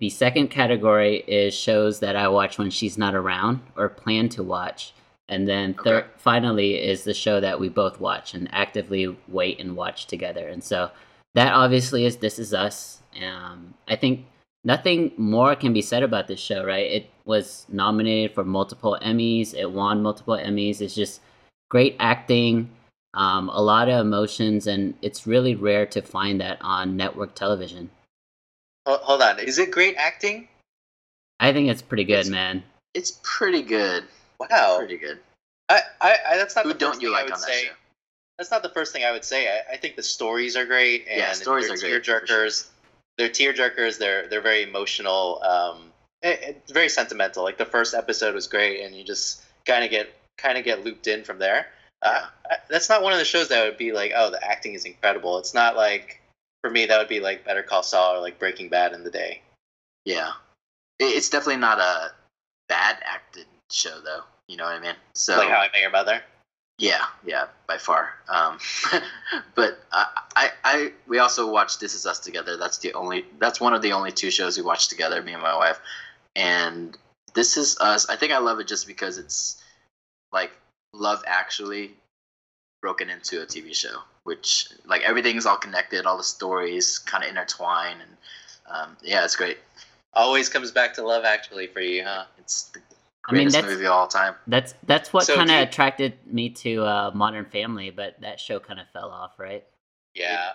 The 0.00 0.10
second 0.10 0.48
category 0.48 1.18
is 1.28 1.54
shows 1.54 2.00
that 2.00 2.16
I 2.16 2.28
watch 2.28 2.58
when 2.58 2.70
she's 2.70 2.98
not 2.98 3.14
around 3.14 3.60
or 3.76 3.88
plan 3.88 4.28
to 4.30 4.42
watch. 4.42 4.94
And 5.28 5.46
then 5.48 5.74
third, 5.74 6.04
Okay. 6.04 6.12
finally, 6.16 6.74
is 6.74 7.04
the 7.04 7.14
show 7.14 7.40
that 7.40 7.60
we 7.60 7.68
both 7.68 8.00
watch 8.00 8.34
and 8.34 8.48
actively 8.52 9.16
wait 9.28 9.60
and 9.60 9.76
watch 9.76 10.06
together. 10.06 10.48
And 10.48 10.62
so 10.62 10.90
that 11.34 11.52
obviously 11.52 12.04
is 12.04 12.16
This 12.16 12.38
Is 12.38 12.52
Us. 12.52 13.00
Um, 13.22 13.74
I 13.86 13.96
think 13.96 14.26
nothing 14.64 15.12
more 15.16 15.54
can 15.54 15.72
be 15.72 15.82
said 15.82 16.02
about 16.02 16.26
this 16.26 16.40
show, 16.40 16.64
right? 16.64 16.90
It 16.90 17.10
was 17.24 17.64
nominated 17.68 18.34
for 18.34 18.44
multiple 18.44 18.98
Emmys, 19.02 19.54
it 19.54 19.70
won 19.70 20.02
multiple 20.02 20.36
Emmys. 20.36 20.80
It's 20.80 20.94
just 20.94 21.20
great 21.70 21.96
acting, 21.98 22.68
um, 23.14 23.48
a 23.50 23.60
lot 23.60 23.88
of 23.88 24.00
emotions, 24.00 24.66
and 24.66 24.94
it's 25.02 25.26
really 25.26 25.54
rare 25.54 25.86
to 25.86 26.00
find 26.02 26.40
that 26.40 26.58
on 26.60 26.96
network 26.96 27.34
television. 27.34 27.90
Hold, 28.86 29.00
hold 29.00 29.22
on. 29.22 29.38
Is 29.38 29.58
it 29.58 29.70
great 29.70 29.96
acting? 29.96 30.48
I 31.40 31.52
think 31.52 31.68
it's 31.68 31.82
pretty 31.82 32.04
good, 32.04 32.20
It's- 32.20 32.28
man. 32.30 32.62
It's 32.94 33.18
pretty 33.22 33.62
good. 33.62 34.04
Wow. 34.38 34.76
Pretty 34.78 34.98
good. 34.98 35.18
I, 35.70 35.80
I, 36.00 36.16
I 36.30 36.36
that's 36.36 36.54
not 36.54 36.64
Who 36.66 36.72
the 36.74 36.78
don't 36.78 36.90
first 36.92 37.02
you 37.02 37.08
thing 37.08 37.14
I 37.14 37.18
like 37.20 37.24
would 37.26 37.34
on 37.34 37.40
that 37.40 37.48
say. 37.48 37.64
show? 37.64 37.72
That's 38.38 38.50
not 38.50 38.62
the 38.62 38.68
first 38.68 38.92
thing 38.92 39.04
I 39.04 39.12
would 39.12 39.24
say. 39.24 39.48
I, 39.48 39.74
I 39.74 39.76
think 39.76 39.96
the 39.96 40.02
stories 40.02 40.56
are 40.56 40.66
great 40.66 41.06
and 41.08 41.18
Yeah, 41.18 41.32
stories 41.32 41.68
they're 41.68 41.74
are 41.76 41.78
great, 41.78 42.04
for 42.04 42.20
tearjerkers. 42.20 42.68
They're 43.16 43.28
tearjerkers. 43.30 43.98
They're 43.98 44.26
they're 44.28 44.42
very 44.42 44.62
emotional. 44.62 45.42
Um, 45.42 45.92
it, 46.22 46.40
it's 46.42 46.72
very 46.72 46.88
sentimental. 46.90 47.44
Like 47.44 47.56
the 47.56 47.64
first 47.64 47.94
episode 47.94 48.34
was 48.34 48.46
great, 48.46 48.80
and 48.84 48.94
you 48.94 49.04
just 49.04 49.42
kind 49.64 49.84
of 49.84 49.90
get 49.90 50.12
kind 50.36 50.58
of 50.58 50.64
get 50.64 50.84
looped 50.84 51.06
in 51.06 51.24
from 51.24 51.38
there. 51.38 51.68
Uh, 52.02 52.26
I- 52.50 52.56
that's 52.68 52.88
not 52.88 53.02
one 53.02 53.12
of 53.12 53.18
the 53.18 53.24
shows 53.24 53.48
that 53.48 53.64
would 53.64 53.78
be 53.78 53.92
like, 53.92 54.12
oh, 54.14 54.30
the 54.30 54.44
acting 54.44 54.74
is 54.74 54.84
incredible. 54.84 55.38
It's 55.38 55.54
not 55.54 55.76
like 55.76 56.20
for 56.62 56.70
me 56.70 56.86
that 56.86 56.98
would 56.98 57.08
be 57.08 57.20
like 57.20 57.44
Better 57.44 57.62
Call 57.62 57.82
Saul 57.82 58.16
or 58.16 58.20
like 58.20 58.38
Breaking 58.38 58.68
Bad 58.68 58.92
in 58.92 59.04
the 59.04 59.10
day. 59.10 59.42
Yeah. 60.04 60.32
It's 60.98 61.28
definitely 61.30 61.60
not 61.60 61.78
a 61.78 62.12
bad 62.68 62.98
acted 63.04 63.46
show, 63.70 64.00
though. 64.04 64.22
You 64.48 64.56
know 64.56 64.64
what 64.64 64.74
I 64.74 64.80
mean? 64.80 64.94
So 65.14 65.36
Like 65.38 65.48
How 65.48 65.56
I 65.60 65.68
Met 65.72 65.80
Your 65.80 65.90
Mother. 65.90 66.22
Yeah, 66.78 67.04
yeah, 67.24 67.46
by 67.68 67.78
far. 67.78 68.14
Um, 68.28 68.58
but 69.54 69.78
I, 69.92 70.06
I, 70.34 70.50
I, 70.64 70.92
we 71.06 71.18
also 71.18 71.50
watched 71.50 71.80
This 71.80 71.94
Is 71.94 72.06
Us 72.06 72.18
together. 72.18 72.56
That's 72.56 72.78
the 72.78 72.92
only. 72.94 73.24
That's 73.38 73.60
one 73.60 73.74
of 73.74 73.82
the 73.82 73.92
only 73.92 74.10
two 74.10 74.30
shows 74.30 74.56
we 74.56 74.64
watched 74.64 74.90
together, 74.90 75.22
me 75.22 75.32
and 75.32 75.42
my 75.42 75.54
wife. 75.56 75.78
And 76.34 76.96
This 77.34 77.56
Is 77.56 77.78
Us. 77.78 78.08
I 78.08 78.16
think 78.16 78.32
I 78.32 78.38
love 78.38 78.58
it 78.58 78.66
just 78.66 78.86
because 78.86 79.18
it's 79.18 79.62
like 80.32 80.50
Love 80.94 81.22
Actually 81.26 81.92
broken 82.80 83.08
into 83.10 83.42
a 83.42 83.46
TV 83.46 83.74
show, 83.74 83.98
which 84.24 84.68
like 84.86 85.02
everything's 85.02 85.46
all 85.46 85.56
connected. 85.56 86.04
All 86.06 86.16
the 86.16 86.24
stories 86.24 86.98
kind 86.98 87.24
of 87.24 87.30
intertwine, 87.30 87.96
and 88.00 88.10
um, 88.70 88.96
yeah, 89.02 89.24
it's 89.24 89.36
great. 89.36 89.58
Always 90.14 90.48
comes 90.48 90.70
back 90.70 90.92
to 90.94 91.02
Love 91.06 91.24
Actually 91.24 91.66
for 91.68 91.80
you, 91.80 92.04
huh? 92.04 92.24
It's 92.38 92.64
the 92.64 92.80
I 93.28 93.32
mean, 93.32 93.44
greatest 93.44 93.54
that's 93.54 93.66
movie 93.66 93.86
of 93.86 93.92
all 93.92 94.08
time. 94.08 94.34
that's 94.46 94.74
that's 94.86 95.12
what 95.12 95.24
So 95.26 95.36
kind 95.36 95.50
of 95.50 95.56
you- 95.56 95.62
attracted 95.62 96.14
me 96.26 96.50
to 96.50 96.84
uh, 96.84 97.10
Modern 97.14 97.44
Family, 97.46 97.90
but 97.90 98.20
that 98.20 98.38
show 98.40 98.58
kind 98.58 98.80
of 98.80 98.86
fell 98.92 99.10
off, 99.10 99.38
right? 99.38 99.64
Yeah. 100.14 100.50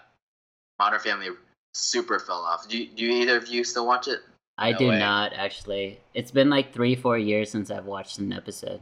Modern 0.77 0.99
Family 0.99 1.29
super 1.73 2.19
fell 2.19 2.41
off. 2.41 2.67
Do 2.69 2.85
do 2.85 3.05
either 3.05 3.37
of 3.37 3.47
you 3.47 3.63
still 3.63 3.87
watch 3.87 4.07
it? 4.07 4.19
I 4.59 4.71
No 4.73 4.77
do 4.77 4.87
way. 4.89 4.99
not 4.99 5.33
actually. 5.33 5.99
It's 6.13 6.29
been 6.31 6.49
like 6.51 6.73
three, 6.73 6.93
four 6.95 7.17
years 7.17 7.49
since 7.49 7.71
I've 7.71 7.85
watched 7.85 8.19
an 8.19 8.31
episode. 8.33 8.81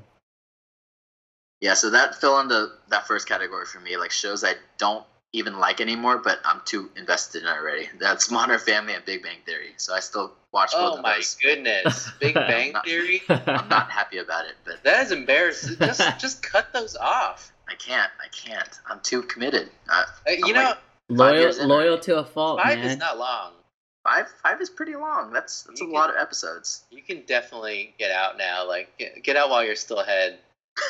Yeah, 1.66 1.74
so 1.74 1.90
that 1.90 2.22
fell 2.22 2.40
into 2.42 2.70
that 2.90 3.08
first 3.08 3.28
category 3.28 3.66
for 3.66 3.80
me, 3.80 3.98
like 3.98 4.12
shows 4.12 4.44
I 4.44 4.54
don't 4.78 5.04
even 5.34 5.58
like 5.60 5.82
anymore, 5.82 6.20
but 6.20 6.38
I'm 6.46 6.62
too 6.66 6.92
invested 6.96 7.42
in 7.42 7.50
already. 7.50 7.90
That's 8.00 8.30
Modern 8.30 8.60
Family 8.60 8.94
and 8.94 9.04
Big 9.04 9.24
Bang 9.24 9.38
Theory. 9.48 9.74
So 9.78 9.94
I 9.96 10.00
still 10.00 10.34
watch 10.54 10.72
both 10.74 10.94
Oh 10.94 10.98
of 10.98 11.02
my 11.02 11.16
those. 11.16 11.36
goodness. 11.42 12.10
Big 12.22 12.36
Bang 12.36 12.74
not- 12.74 12.86
Theory? 12.86 13.24
I'm 13.30 13.68
not 13.68 13.90
happy 13.90 14.20
about 14.20 14.46
it, 14.46 14.54
but 14.64 14.84
That 14.84 15.04
is 15.06 15.12
embarrassing. 15.12 15.78
Just 15.80 16.20
just 16.20 16.44
cut 16.44 16.72
those 16.72 16.96
off. 16.98 17.52
I 17.68 17.74
can't. 17.76 18.12
I 18.24 18.28
can't. 18.30 18.80
I'm 18.88 19.00
too 19.02 19.24
committed. 19.24 19.72
Uh, 19.90 20.04
Uh, 20.28 20.32
you 20.32 20.46
I'm 20.50 20.54
know, 20.54 20.62
like- 20.70 20.78
loyal, 21.10 21.68
loyal 21.68 21.98
to 21.98 22.20
a 22.20 22.24
fault, 22.24 22.62
five 22.62 22.78
man. 22.78 22.88
is 22.92 22.98
not 22.98 23.18
long. 23.18 23.54
five 24.04 24.28
five 24.44 24.62
is 24.62 24.70
pretty 24.70 24.96
long. 24.96 25.34
That's 25.34 25.64
that's 25.64 25.82
You 25.82 25.88
a 25.88 25.90
can- 25.90 25.96
lot 26.00 26.10
of 26.12 26.16
episodes. 26.18 26.84
You 26.92 27.02
can 27.02 27.24
definitely 27.26 27.96
get 27.98 28.12
out 28.12 28.38
now. 28.38 28.68
Like 28.68 28.96
get, 29.00 29.24
get 29.24 29.36
out 29.36 29.50
while 29.50 29.64
you're 29.66 29.76
still 29.76 30.00
ahead. 30.00 30.38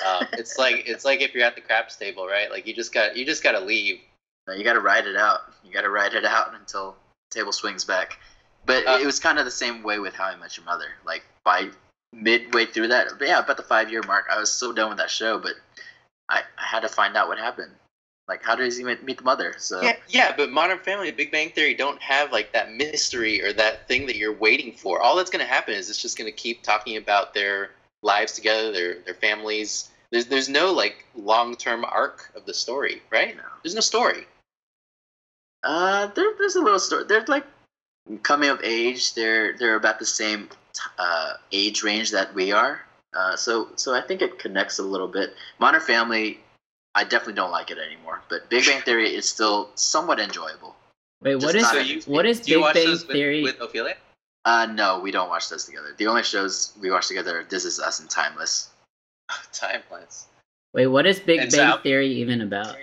Um, 0.05 0.27
it's 0.33 0.57
like 0.57 0.83
it's 0.87 1.05
like 1.05 1.21
if 1.21 1.33
you're 1.33 1.43
at 1.45 1.55
the 1.55 1.61
craps 1.61 1.95
table, 1.95 2.25
right? 2.27 2.49
Like 2.49 2.65
you 2.65 2.73
just 2.73 2.93
got 2.93 3.15
you 3.15 3.25
just 3.25 3.43
got 3.43 3.53
to 3.53 3.59
leave. 3.59 3.99
No, 4.47 4.53
you 4.53 4.63
got 4.63 4.73
to 4.73 4.79
ride 4.81 5.07
it 5.07 5.15
out. 5.15 5.53
You 5.63 5.71
got 5.73 5.81
to 5.81 5.89
ride 5.89 6.13
it 6.13 6.25
out 6.25 6.53
until 6.53 6.95
the 7.31 7.39
table 7.39 7.51
swings 7.51 7.83
back. 7.83 8.19
But 8.65 8.87
Uh, 8.87 8.99
it 9.01 9.05
was 9.05 9.19
kind 9.19 9.39
of 9.39 9.45
the 9.45 9.51
same 9.51 9.83
way 9.83 9.99
with 9.99 10.13
How 10.13 10.25
I 10.25 10.35
Met 10.35 10.57
Your 10.57 10.65
Mother. 10.65 10.87
Like 11.05 11.23
by 11.43 11.69
midway 12.13 12.65
through 12.65 12.87
that, 12.89 13.07
yeah, 13.21 13.39
about 13.39 13.57
the 13.57 13.63
five 13.63 13.91
year 13.91 14.01
mark, 14.03 14.25
I 14.31 14.39
was 14.39 14.51
so 14.51 14.71
done 14.71 14.89
with 14.89 14.97
that 14.97 15.09
show. 15.09 15.37
But 15.39 15.53
I, 16.29 16.41
I 16.57 16.65
had 16.65 16.81
to 16.81 16.89
find 16.89 17.15
out 17.15 17.27
what 17.27 17.37
happened. 17.37 17.71
Like, 18.27 18.43
how 18.43 18.55
does 18.55 18.75
he 18.75 18.83
meet 18.83 19.03
meet 19.03 19.17
the 19.17 19.23
mother? 19.23 19.53
So 19.59 19.81
Yeah, 19.83 19.97
yeah, 20.07 20.33
but 20.35 20.49
Modern 20.49 20.79
Family, 20.79 21.11
Big 21.11 21.31
Bang 21.31 21.51
Theory 21.51 21.75
don't 21.75 22.01
have 22.01 22.31
like 22.31 22.51
that 22.53 22.73
mystery 22.73 23.43
or 23.43 23.53
that 23.53 23.87
thing 23.87 24.07
that 24.07 24.15
you're 24.15 24.33
waiting 24.33 24.73
for. 24.73 24.99
All 24.99 25.15
that's 25.15 25.29
going 25.29 25.45
to 25.45 25.51
happen 25.51 25.75
is 25.75 25.89
it's 25.91 26.01
just 26.01 26.17
going 26.17 26.31
to 26.31 26.35
keep 26.35 26.63
talking 26.63 26.97
about 26.97 27.35
their 27.35 27.69
lives 28.05 28.33
together, 28.33 28.71
their 28.71 28.99
their 28.99 29.15
families. 29.15 29.89
There's 30.11 30.27
there's 30.27 30.47
no 30.47 30.71
like 30.71 31.03
long 31.15 31.55
term 31.55 31.83
arc 31.83 32.31
of 32.35 32.45
the 32.45 32.53
story, 32.53 33.01
right? 33.11 33.35
No. 33.35 33.43
There's 33.63 33.75
no 33.75 33.81
story. 33.81 34.25
Uh, 35.63 36.07
there, 36.13 36.31
there's 36.37 36.55
a 36.55 36.61
little 36.61 36.79
story. 36.79 37.05
They're 37.09 37.25
like 37.27 37.45
coming 38.21 38.49
of 38.49 38.61
age. 38.63 39.15
They're 39.15 39.57
they're 39.57 39.75
about 39.75 39.99
the 39.99 40.05
same 40.05 40.49
uh, 40.99 41.33
age 41.51 41.83
range 41.83 42.11
that 42.11 42.33
we 42.33 42.51
are. 42.51 42.81
Uh, 43.13 43.35
so 43.35 43.69
so 43.75 43.95
I 43.95 44.01
think 44.01 44.21
it 44.21 44.37
connects 44.39 44.77
a 44.79 44.83
little 44.83 45.07
bit. 45.07 45.33
Modern 45.59 45.81
Family, 45.81 46.39
I 46.93 47.03
definitely 47.03 47.33
don't 47.33 47.51
like 47.51 47.71
it 47.71 47.79
anymore. 47.79 48.21
But 48.29 48.49
Big 48.49 48.65
Bang 48.65 48.81
Theory 48.81 49.09
is 49.09 49.27
still 49.27 49.71
somewhat 49.75 50.19
enjoyable. 50.19 50.75
Wait, 51.23 51.35
what 51.35 51.53
Just 51.55 51.55
is 51.55 51.67
so 51.71 51.77
you, 51.79 52.01
what 52.05 52.25
is 52.25 52.39
do 52.41 52.51
you 52.51 52.57
Big 52.57 52.61
watch 52.61 52.73
Bang 52.75 52.85
those 52.85 53.07
with, 53.07 53.15
Theory? 53.15 53.41
with 53.41 53.59
Ophelia? 53.59 53.97
Uh, 54.45 54.67
no, 54.67 54.99
we 54.99 55.11
don't 55.11 55.29
watch 55.29 55.49
those 55.49 55.65
together. 55.65 55.89
The 55.97 56.07
only 56.07 56.23
shows 56.23 56.73
we 56.79 56.91
watch 56.91 57.07
together 57.07 57.39
are 57.39 57.43
This 57.43 57.65
Is 57.65 57.79
Us 57.79 57.99
and 57.99 58.09
Timeless. 58.09 58.69
Timeless. 59.51 60.27
Wait, 60.73 60.87
what 60.87 61.05
is 61.07 61.19
Big 61.19 61.39
And 61.39 61.51
Bang 61.51 61.71
so- 61.71 61.77
Theory 61.81 62.07
even 62.07 62.41
about? 62.41 62.75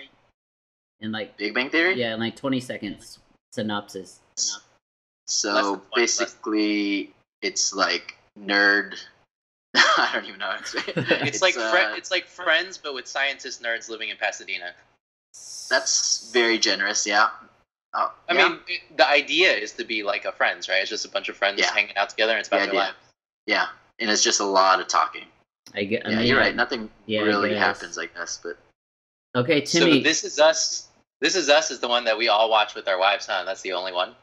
In 0.99 1.11
like 1.11 1.37
Big 1.37 1.53
Bang 1.53 1.69
Theory. 1.69 1.95
yeah, 1.99 2.13
in 2.13 2.19
like 2.19 2.35
twenty 2.35 2.59
seconds 2.61 3.19
synopsis. 3.51 4.19
So 5.27 5.53
Less 5.53 5.63
than 5.63 5.63
20, 5.63 6.01
less 6.01 6.17
than- 6.17 6.25
basically, 6.27 7.13
it's 7.41 7.73
like 7.73 8.15
nerd. 8.39 8.95
I 9.75 10.09
don't 10.13 10.25
even 10.25 10.39
know 10.39 10.47
how 10.51 10.57
to 10.57 10.65
say 10.65 10.79
it. 10.87 11.27
It's, 11.27 11.41
like 11.41 11.57
uh, 11.57 11.71
fri- 11.71 11.97
it's 11.97 12.09
like 12.11 12.25
Friends, 12.25 12.77
but 12.77 12.93
with 12.93 13.07
scientist 13.07 13.61
nerds 13.61 13.89
living 13.89 14.09
in 14.09 14.17
Pasadena. 14.17 14.71
that's 15.69 16.31
very 16.31 16.57
generous. 16.57 17.05
Yeah. 17.07 17.29
Oh, 17.95 18.11
I 18.29 18.33
yeah. 18.33 18.49
mean, 18.49 18.59
the 18.97 19.07
idea 19.07 19.51
is 19.53 19.71
to 19.73 19.83
be 19.83 20.01
like 20.03 20.25
a 20.25 20.31
Friends, 20.31 20.67
right? 20.67 20.81
It's 20.81 20.89
just 20.89 21.05
a 21.05 21.09
bunch 21.09 21.29
of 21.29 21.35
friends 21.37 21.59
Yeah. 21.59 21.71
hanging 21.73 21.95
out 21.95 22.09
together, 22.09 22.31
and 22.33 22.39
it's 22.39 22.47
about 22.47 22.61
The 22.61 22.65
their 22.67 22.73
idea. 22.75 22.81
lives. 22.85 22.97
yeah, 23.45 23.67
and 23.99 24.09
it's 24.09 24.23
just 24.23 24.39
a 24.39 24.45
lot 24.45 24.79
of 24.79 24.87
talking. 24.87 25.25
I 25.75 25.83
get. 25.83 26.05
I 26.05 26.09
yeah, 26.09 26.17
mean, 26.17 26.25
you're 26.27 26.39
right. 26.39 26.55
Nothing 26.55 26.89
yeah, 27.05 27.21
really 27.21 27.55
happens 27.55 27.95
like 27.97 28.13
this, 28.15 28.39
but 28.43 28.57
Okay, 29.35 29.61
Timmy. 29.61 29.97
So 29.99 30.03
this 30.03 30.23
is 30.23 30.39
us. 30.39 30.89
This 31.21 31.35
is 31.35 31.49
us 31.49 31.71
is 31.71 31.79
the 31.79 31.87
one 31.87 32.03
that 32.05 32.17
we 32.17 32.27
all 32.27 32.49
watch 32.49 32.75
with 32.75 32.87
our 32.87 32.97
wives, 32.99 33.25
huh? 33.27 33.43
That's 33.45 33.61
the 33.61 33.73
only 33.73 33.93
one. 33.93 34.09
I 34.09 34.15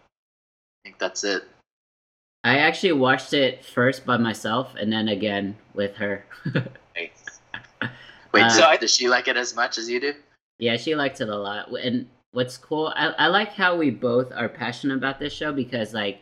think 0.85 0.99
that's 0.99 1.25
it. 1.25 1.45
I 2.45 2.59
actually 2.59 2.93
watched 2.93 3.33
it 3.33 3.65
first 3.65 4.05
by 4.07 4.17
myself 4.17 4.75
and 4.79 4.93
then 4.93 5.09
again 5.09 5.57
with 5.75 5.95
her. 5.97 6.25
Wait, 6.97 7.12
Uh, 7.83 7.89
so 8.49 8.61
So 8.61 8.65
I- 8.67 8.77
does 8.77 8.95
she 8.95 9.09
like 9.09 9.29
it 9.29 9.37
as 9.37 9.55
much 9.55 9.79
as 9.79 9.89
you 9.89 10.00
do? 10.00 10.15
yeah, 10.59 10.77
she 10.77 10.95
liked 10.95 11.21
it 11.21 11.29
a 11.29 11.37
lot. 11.37 11.71
And 11.71 12.09
what's 12.32 12.56
cool, 12.56 12.92
I, 12.96 13.08
I 13.18 13.26
like 13.26 13.52
how 13.52 13.76
we 13.76 13.90
both 13.90 14.32
are 14.32 14.49
passionate 14.49 14.96
about 14.96 15.18
this 15.18 15.32
show 15.32 15.52
because 15.52 15.94
like 15.94 16.20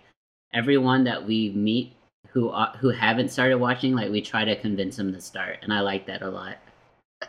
everyone 0.54 1.04
that 1.04 1.26
we 1.26 1.50
meet 1.50 1.94
who 2.28 2.50
are, 2.50 2.74
who 2.78 2.90
haven't 2.90 3.30
started 3.30 3.58
watching, 3.58 3.94
like 3.94 4.10
we 4.10 4.20
try 4.20 4.44
to 4.44 4.56
convince 4.56 4.96
them 4.96 5.12
to 5.12 5.20
start, 5.20 5.58
and 5.62 5.72
I 5.72 5.80
like 5.80 6.06
that 6.06 6.22
a 6.22 6.30
lot. 6.30 6.56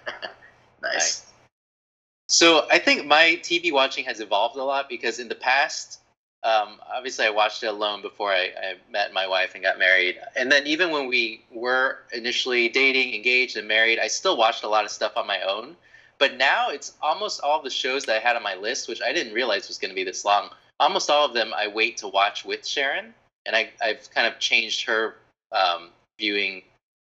Nice. 0.82 1.26
So 2.28 2.68
I 2.72 2.80
think 2.80 3.06
my 3.06 3.40
TV 3.42 3.74
watching 3.74 4.06
has 4.06 4.20
evolved 4.20 4.56
a 4.56 4.64
lot 4.64 4.88
because 4.88 5.20
in 5.20 5.28
the 5.28 5.36
past, 5.36 6.00
um, 6.44 6.80
obviously 6.96 7.26
I 7.26 7.32
watched 7.32 7.64
it 7.64 7.68
alone 7.68 8.02
before 8.02 8.32
I, 8.32 8.52
I 8.64 8.76
met 8.90 9.12
my 9.12 9.28
wife 9.28 9.56
and 9.56 9.64
got 9.64 9.78
married, 9.78 10.20
and 10.38 10.52
then 10.52 10.66
even 10.68 10.92
when 10.92 11.08
we 11.08 11.44
were 11.52 12.00
initially 12.14 12.70
dating, 12.70 13.14
engaged, 13.14 13.58
and 13.58 13.68
married, 13.68 14.00
I 14.00 14.08
still 14.08 14.38
watched 14.38 14.64
a 14.64 14.70
lot 14.70 14.86
of 14.86 14.92
stuff 14.92 15.14
on 15.18 15.28
my 15.28 15.42
own. 15.42 15.76
But 16.20 16.38
now 16.38 16.70
it's 16.70 16.94
almost 17.02 17.42
all 17.42 17.62
the 17.62 17.70
shows 17.70 18.06
that 18.06 18.18
I 18.18 18.20
had 18.20 18.36
on 18.36 18.44
my 18.44 18.56
list, 18.56 18.88
which 18.88 19.02
I 19.02 19.14
didn't 19.14 19.34
realize 19.34 19.68
was 19.68 19.78
going 19.78 19.90
to 19.90 19.96
be 19.96 20.04
this 20.04 20.26
long. 20.26 20.50
Almost 20.80 21.10
all 21.10 21.26
of 21.26 21.34
them 21.34 21.54
I 21.54 21.68
wait 21.68 21.98
to 21.98 22.08
watch 22.08 22.46
with 22.46 22.68
Sharon, 22.68 23.14
and 23.46 23.56
I, 23.56 23.70
I've 23.82 24.10
kind 24.12 24.28
of 24.28 24.40
changed 24.40 24.86
her 24.86 25.16
um, 25.52 25.90
viewing 26.18 26.62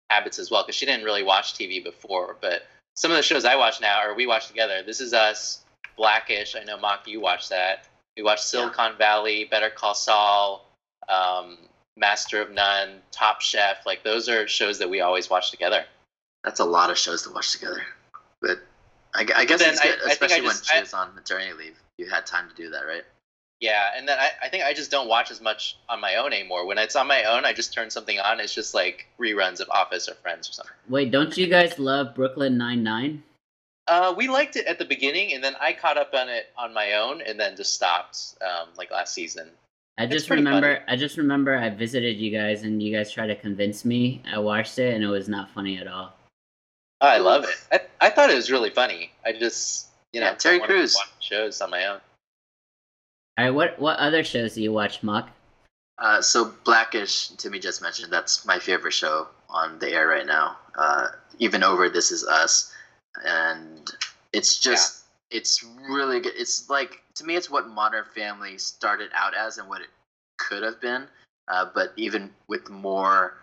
habits 0.09 0.37
as 0.37 0.51
well 0.51 0.63
because 0.63 0.75
she 0.75 0.85
didn't 0.85 1.05
really 1.05 1.23
watch 1.23 1.53
TV 1.53 1.83
before, 1.83 2.37
but 2.41 2.63
some 2.95 3.11
of 3.11 3.17
the 3.17 3.23
shows 3.23 3.45
I 3.45 3.55
watch 3.55 3.81
now, 3.81 4.05
or 4.05 4.13
we 4.13 4.27
watch 4.27 4.47
together. 4.47 4.81
This 4.85 5.01
is 5.01 5.13
Us, 5.13 5.65
Blackish. 5.97 6.55
I 6.55 6.63
know 6.63 6.77
Mock, 6.77 7.07
you 7.07 7.19
watch 7.19 7.49
that. 7.49 7.85
We 8.15 8.23
watch 8.23 8.41
Silicon 8.41 8.97
Valley, 8.97 9.43
Better 9.45 9.69
Call 9.69 9.93
Saul, 9.93 10.65
um, 11.09 11.57
Master 11.97 12.41
of 12.41 12.51
None, 12.51 13.01
Top 13.11 13.41
Chef. 13.41 13.85
Like 13.85 14.03
those 14.03 14.29
are 14.29 14.47
shows 14.47 14.79
that 14.79 14.89
we 14.89 15.01
always 15.01 15.29
watch 15.29 15.51
together. 15.51 15.83
That's 16.43 16.61
a 16.61 16.65
lot 16.65 16.89
of 16.89 16.97
shows 16.97 17.23
to 17.23 17.31
watch 17.31 17.51
together. 17.51 17.81
But 18.41 18.59
I, 19.15 19.25
I 19.35 19.45
guess 19.45 19.59
then 19.59 19.71
it's 19.73 19.81
I- 19.81 19.83
good, 19.83 19.95
I 19.95 19.97
think 19.97 20.09
I 20.09 20.11
especially 20.11 20.41
just- 20.47 20.69
when 20.69 20.75
I- 20.75 20.79
she 20.79 20.83
was 20.83 20.93
on 20.93 21.15
maternity 21.15 21.53
leave. 21.53 21.77
You 21.97 22.09
had 22.09 22.25
time 22.25 22.49
to 22.49 22.55
do 22.55 22.69
that, 22.71 22.81
right? 22.85 23.03
Yeah, 23.61 23.91
and 23.95 24.05
then 24.07 24.19
I, 24.19 24.31
I 24.43 24.49
think 24.49 24.65
I 24.65 24.73
just 24.73 24.91
don't 24.91 25.07
watch 25.07 25.31
as 25.31 25.39
much 25.39 25.77
on 25.87 26.01
my 26.01 26.15
own 26.15 26.33
anymore. 26.33 26.65
When 26.65 26.77
it's 26.77 26.95
on 26.97 27.07
my 27.07 27.23
own, 27.23 27.45
I 27.45 27.53
just 27.53 27.73
turn 27.73 27.89
something 27.89 28.19
on. 28.19 28.41
It's 28.41 28.53
just 28.53 28.73
like 28.73 29.07
reruns 29.17 29.61
of 29.61 29.69
Office 29.69 30.09
or 30.09 30.15
Friends 30.15 30.49
or 30.49 30.51
something. 30.51 30.73
Wait, 30.89 31.09
don't 31.09 31.37
you 31.37 31.47
guys 31.47 31.79
love 31.79 32.13
Brooklyn 32.13 32.57
Nine 32.57 32.83
Nine? 32.83 33.23
Uh, 33.87 34.13
we 34.17 34.27
liked 34.27 34.57
it 34.57 34.65
at 34.65 34.77
the 34.77 34.83
beginning, 34.83 35.33
and 35.33 35.41
then 35.43 35.55
I 35.61 35.71
caught 35.71 35.97
up 35.97 36.13
on 36.13 36.27
it 36.27 36.47
on 36.57 36.73
my 36.73 36.93
own, 36.93 37.21
and 37.21 37.39
then 37.39 37.55
just 37.55 37.73
stopped 37.73 38.35
um, 38.41 38.67
like 38.77 38.91
last 38.91 39.13
season. 39.13 39.49
I 39.97 40.05
just 40.05 40.29
remember. 40.29 40.75
funny. 40.79 40.85
I 40.89 40.95
just 40.97 41.17
remember 41.17 41.55
I 41.55 41.69
visited 41.69 42.17
you 42.17 42.31
guys 42.37 42.63
and 42.63 42.83
you 42.83 42.93
guys 42.93 43.09
tried 43.09 43.27
to 43.27 43.35
convince 43.35 43.85
me. 43.85 44.21
I 44.29 44.37
watched 44.39 44.77
it 44.79 44.93
and 44.93 45.01
it 45.01 45.07
was 45.07 45.29
not 45.29 45.49
funny 45.51 45.77
at 45.77 45.87
all. 45.87 46.13
Oh, 47.01 47.07
I 47.07 47.17
love 47.17 47.43
it. 47.43 47.55
I, 47.71 48.07
I 48.07 48.09
thought 48.09 48.29
it 48.29 48.35
was 48.35 48.49
really 48.51 48.69
funny. 48.69 49.11
I 49.25 49.33
just 49.33 49.87
you 50.13 50.21
know 50.21 50.27
Yeah, 50.27 50.33
Terry 50.35 50.59
don't 50.59 50.67
Crews. 50.67 50.97
shows 51.19 51.61
on 51.61 51.69
my 51.69 51.85
own. 51.85 51.99
All 53.37 53.45
right, 53.45 53.49
what 53.51 53.77
what 53.79 53.97
other 53.99 54.23
shows 54.23 54.55
do 54.55 54.61
you 54.61 54.71
watch, 54.71 55.03
Mock? 55.03 55.29
Uh, 55.97 56.21
so 56.21 56.53
Blackish, 56.65 57.29
Timmy 57.37 57.57
just 57.59 57.81
mentioned, 57.81 58.11
that's 58.11 58.45
my 58.45 58.59
favorite 58.59 58.91
show 58.93 59.27
on 59.49 59.79
the 59.79 59.89
air 59.91 60.07
right 60.07 60.25
now. 60.25 60.57
Uh, 60.77 61.07
even 61.39 61.63
over 61.63 61.87
This 61.89 62.11
Is 62.11 62.25
Us, 62.25 62.73
and 63.25 63.89
it's 64.33 64.59
just 64.59 65.03
it's 65.31 65.63
really 65.89 66.19
good. 66.19 66.33
It's 66.35 66.69
like 66.69 67.01
to 67.15 67.23
me, 67.25 67.35
it's 67.35 67.49
what 67.49 67.67
Modern 67.67 68.05
Family 68.13 68.57
started 68.57 69.09
out 69.13 69.33
as 69.35 69.57
and 69.57 69.67
what 69.69 69.81
it 69.81 69.87
could 70.37 70.63
have 70.63 70.79
been, 70.81 71.07
uh, 71.47 71.65
but 71.73 71.93
even 71.97 72.29
with 72.47 72.69
more 72.69 73.35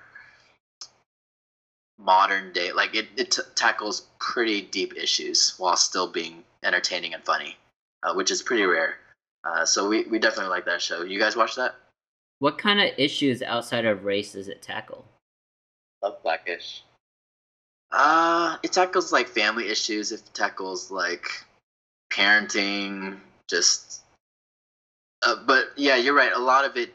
modern 2.04 2.52
day. 2.52 2.72
Like 2.72 2.94
it, 2.94 3.08
it 3.16 3.30
t- 3.32 3.42
tackles 3.54 4.06
pretty 4.18 4.62
deep 4.62 4.94
issues 4.96 5.54
while 5.58 5.76
still 5.76 6.10
being 6.10 6.44
entertaining 6.62 7.14
and 7.14 7.24
funny, 7.24 7.56
uh, 8.02 8.14
which 8.14 8.30
is 8.30 8.42
pretty 8.42 8.64
rare. 8.64 8.98
Uh, 9.44 9.64
so 9.64 9.88
we, 9.88 10.04
we 10.04 10.18
definitely 10.18 10.50
like 10.50 10.64
that 10.66 10.82
show. 10.82 11.02
You 11.02 11.18
guys 11.18 11.36
watch 11.36 11.56
that? 11.56 11.74
What 12.38 12.58
kind 12.58 12.80
of 12.80 12.90
issues 12.98 13.42
outside 13.42 13.84
of 13.84 14.04
race 14.04 14.32
does 14.32 14.48
it 14.48 14.62
tackle? 14.62 15.04
Love 16.02 16.22
Blackish. 16.22 16.82
Uh, 17.92 18.56
it 18.62 18.72
tackles 18.72 19.12
like 19.12 19.28
family 19.28 19.68
issues. 19.68 20.12
It 20.12 20.22
tackles 20.32 20.90
like 20.90 21.28
parenting, 22.12 23.18
just. 23.48 24.02
Uh, 25.22 25.36
but 25.46 25.70
yeah, 25.76 25.96
you're 25.96 26.14
right. 26.14 26.32
A 26.32 26.38
lot 26.38 26.64
of 26.64 26.76
it 26.76 26.92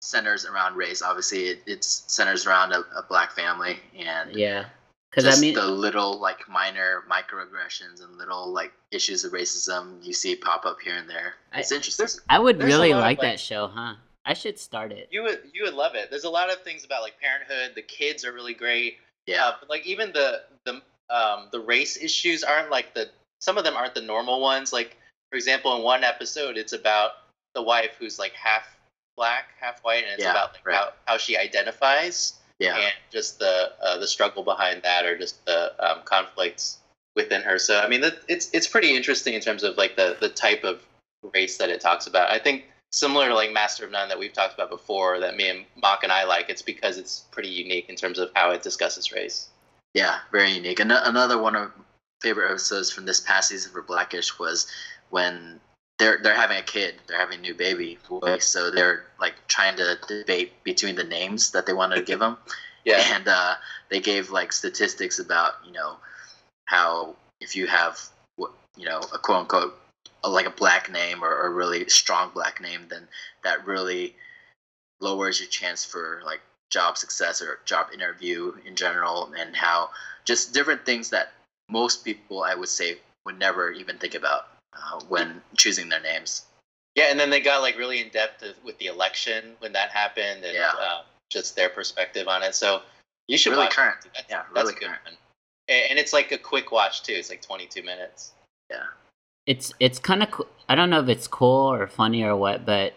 centers 0.00 0.44
around 0.44 0.76
race. 0.76 1.02
Obviously, 1.02 1.44
it 1.48 1.58
it's 1.66 2.04
centers 2.06 2.46
around 2.46 2.72
a, 2.72 2.80
a 2.96 3.02
black 3.08 3.32
family 3.32 3.78
and 3.98 4.34
Yeah, 4.34 4.66
because 5.10 5.24
just 5.24 5.38
I 5.38 5.40
mean, 5.40 5.54
the 5.54 5.66
little 5.66 6.18
like 6.20 6.48
minor 6.48 7.04
microaggressions 7.10 8.02
and 8.04 8.16
little 8.18 8.52
like 8.52 8.72
issues 8.90 9.24
of 9.24 9.32
racism 9.32 10.04
you 10.04 10.12
see 10.12 10.36
pop 10.36 10.64
up 10.66 10.78
here 10.82 10.96
and 10.96 11.08
there. 11.08 11.34
I- 11.52 11.60
It's 11.60 11.72
interesting. 11.72 12.06
I 12.28 12.38
would 12.38 12.58
there's 12.58 12.72
really 12.72 12.90
lot 12.92 12.98
of, 12.98 13.02
like 13.02 13.18
like- 13.18 13.32
that 13.32 13.40
show, 13.40 13.68
huh? 13.68 13.94
I 14.28 14.34
should 14.34 14.58
start 14.58 14.90
it. 14.90 15.08
You 15.12 15.22
would 15.22 15.40
you 15.54 15.64
would 15.64 15.74
love 15.74 15.94
it. 15.94 16.10
There's 16.10 16.24
a 16.24 16.30
lot 16.30 16.50
of 16.52 16.62
things 16.62 16.84
about 16.84 17.02
like 17.02 17.14
parenthood. 17.20 17.72
The 17.76 17.82
kids 17.82 18.24
are 18.24 18.32
really 18.32 18.54
great. 18.54 18.98
Yeah, 19.26 19.46
Uh, 19.46 19.52
but 19.60 19.70
like 19.70 19.86
even 19.86 20.12
the 20.12 20.42
the 20.64 20.82
um 21.10 21.48
the 21.52 21.60
race 21.60 21.96
issues 21.96 22.42
aren't 22.42 22.70
like 22.70 22.92
the 22.94 23.08
some 23.40 23.56
of 23.58 23.64
them 23.64 23.76
aren't 23.76 23.94
the 23.94 24.00
normal 24.02 24.40
ones. 24.40 24.72
Like 24.72 24.96
for 25.30 25.36
example, 25.36 25.76
in 25.76 25.82
one 25.82 26.02
episode, 26.04 26.56
it's 26.56 26.72
about 26.72 27.12
the 27.54 27.62
wife 27.62 27.96
who's 27.98 28.18
like 28.18 28.32
half 28.32 28.75
black, 29.16 29.48
half 29.60 29.80
white, 29.82 30.04
and 30.04 30.12
it's 30.14 30.22
Yeah, 30.22 30.32
about 30.32 30.52
like 30.54 30.66
right. 30.66 30.76
how, 30.76 30.92
how 31.06 31.16
she 31.18 31.36
identifies 31.36 32.34
yeah, 32.58 32.76
and 32.76 32.92
just 33.10 33.38
the 33.38 33.72
uh, 33.82 33.98
the 33.98 34.06
struggle 34.06 34.42
behind 34.42 34.82
that, 34.82 35.04
or 35.04 35.16
just 35.18 35.44
the 35.46 35.72
um, 35.84 36.00
conflicts 36.04 36.78
within 37.14 37.42
her. 37.42 37.58
So 37.58 37.80
I 37.80 37.88
mean, 37.88 38.00
that, 38.02 38.18
it's 38.28 38.50
it's 38.52 38.66
pretty 38.66 38.94
interesting 38.94 39.34
in 39.34 39.40
terms 39.40 39.62
of 39.62 39.76
like 39.76 39.96
the 39.96 40.16
the 40.20 40.28
type 40.28 40.64
of 40.64 40.80
race 41.34 41.58
that 41.58 41.68
it 41.70 41.80
talks 41.80 42.06
about. 42.06 42.30
I 42.30 42.38
think 42.38 42.64
similar 42.92 43.28
to 43.28 43.34
like 43.34 43.52
Master 43.52 43.84
of 43.84 43.90
None 43.90 44.08
that 44.08 44.18
we've 44.18 44.32
talked 44.32 44.54
about 44.54 44.70
before, 44.70 45.18
that 45.20 45.36
me 45.36 45.48
and 45.50 45.64
Mock 45.76 46.02
and 46.02 46.12
I 46.12 46.24
like. 46.24 46.48
It's 46.48 46.62
because 46.62 46.96
it's 46.98 47.24
pretty 47.30 47.48
unique 47.50 47.88
in 47.90 47.96
terms 47.96 48.18
of 48.18 48.30
how 48.34 48.50
it 48.52 48.62
discusses 48.62 49.12
race. 49.12 49.48
yeah. 49.94 50.18
Very 50.32 50.50
unique. 50.52 50.80
An- 50.80 50.90
another 50.92 51.36
one 51.38 51.56
of 51.56 51.72
favorite 52.22 52.50
episodes 52.50 52.90
from 52.90 53.04
this 53.04 53.20
past 53.20 53.50
season 53.50 53.70
for 53.72 53.82
Blackish 53.82 54.38
was 54.38 54.66
when 55.10 55.60
they're 55.98 56.18
they're 56.22 56.34
having 56.34 56.58
a 56.58 56.62
kid. 56.62 56.94
They're 57.06 57.18
having 57.18 57.38
a 57.38 57.42
new 57.42 57.54
baby 57.54 57.98
boy. 58.08 58.38
So 58.38 58.70
they're 58.70 59.04
like 59.20 59.34
trying 59.48 59.76
to 59.76 59.98
debate 60.06 60.52
between 60.64 60.94
the 60.94 61.04
names 61.04 61.52
that 61.52 61.66
they 61.66 61.72
want 61.72 61.94
to 61.94 62.02
give 62.02 62.20
him. 62.20 62.36
Yeah, 62.86 63.16
and 63.16 63.26
uh, 63.26 63.54
they 63.90 63.98
gave 63.98 64.30
like 64.30 64.52
statistics 64.52 65.18
about 65.18 65.54
you 65.66 65.72
know 65.72 65.96
how 66.66 67.16
if 67.40 67.56
you 67.56 67.66
have 67.66 67.98
what 68.36 68.52
you 68.76 68.84
know 68.84 69.00
a 69.12 69.18
quote 69.18 69.40
unquote 69.40 69.76
like 70.24 70.46
a 70.46 70.50
black 70.50 70.90
name 70.90 71.22
or 71.22 71.46
a 71.46 71.50
really 71.50 71.88
strong 71.88 72.30
black 72.34 72.60
name 72.60 72.82
then 72.88 73.08
that 73.44 73.66
really 73.66 74.14
lowers 75.00 75.40
your 75.40 75.48
chance 75.48 75.84
for 75.84 76.22
like 76.24 76.40
job 76.70 76.96
success 76.96 77.42
or 77.42 77.60
job 77.64 77.88
interview 77.94 78.52
in 78.66 78.74
general 78.74 79.32
and 79.38 79.54
how 79.54 79.90
just 80.24 80.52
different 80.52 80.84
things 80.84 81.10
that 81.10 81.32
most 81.68 82.04
people 82.04 82.42
i 82.42 82.54
would 82.54 82.68
say 82.68 82.98
would 83.24 83.38
never 83.38 83.70
even 83.70 83.98
think 83.98 84.14
about 84.14 84.48
uh, 84.76 85.00
when 85.08 85.40
choosing 85.56 85.88
their 85.88 86.00
names 86.00 86.46
yeah, 86.96 87.10
and 87.10 87.20
then 87.20 87.28
they 87.30 87.40
got 87.40 87.60
like 87.60 87.76
really 87.78 88.00
in 88.00 88.08
depth 88.08 88.42
with 88.64 88.78
the 88.78 88.86
election 88.86 89.52
when 89.58 89.72
that 89.74 89.90
happened, 89.90 90.44
and 90.44 90.54
Yeah. 90.54 90.72
uh, 90.80 91.02
just 91.30 91.54
their 91.54 91.68
perspective 91.68 92.26
on 92.26 92.42
it. 92.42 92.54
So 92.54 92.80
you 93.28 93.36
should 93.36 93.50
Really 93.50 93.64
watch 93.64 93.74
current. 93.76 93.98
It. 94.06 94.12
That's, 94.14 94.30
Yeah, 94.30 94.42
that's 94.54 94.64
really 94.64 94.76
a 94.76 94.78
good 94.78 94.88
current. 94.88 95.04
one. 95.04 95.14
And 95.68 95.98
it's 95.98 96.12
like 96.14 96.32
a 96.32 96.38
quick 96.38 96.72
watch 96.72 97.02
too. 97.02 97.12
It's 97.12 97.28
like 97.28 97.42
22 97.42 97.82
minutes. 97.82 98.32
Yeah. 98.70 98.84
It's 99.46 99.74
it's 99.78 99.98
kind 99.98 100.22
of 100.22 100.30
cool. 100.30 100.46
I 100.70 100.74
don't 100.74 100.88
know 100.88 101.00
if 101.00 101.08
it's 101.08 101.26
cool 101.26 101.70
or 101.70 101.86
funny 101.86 102.22
or 102.22 102.34
what, 102.34 102.64
but 102.64 102.94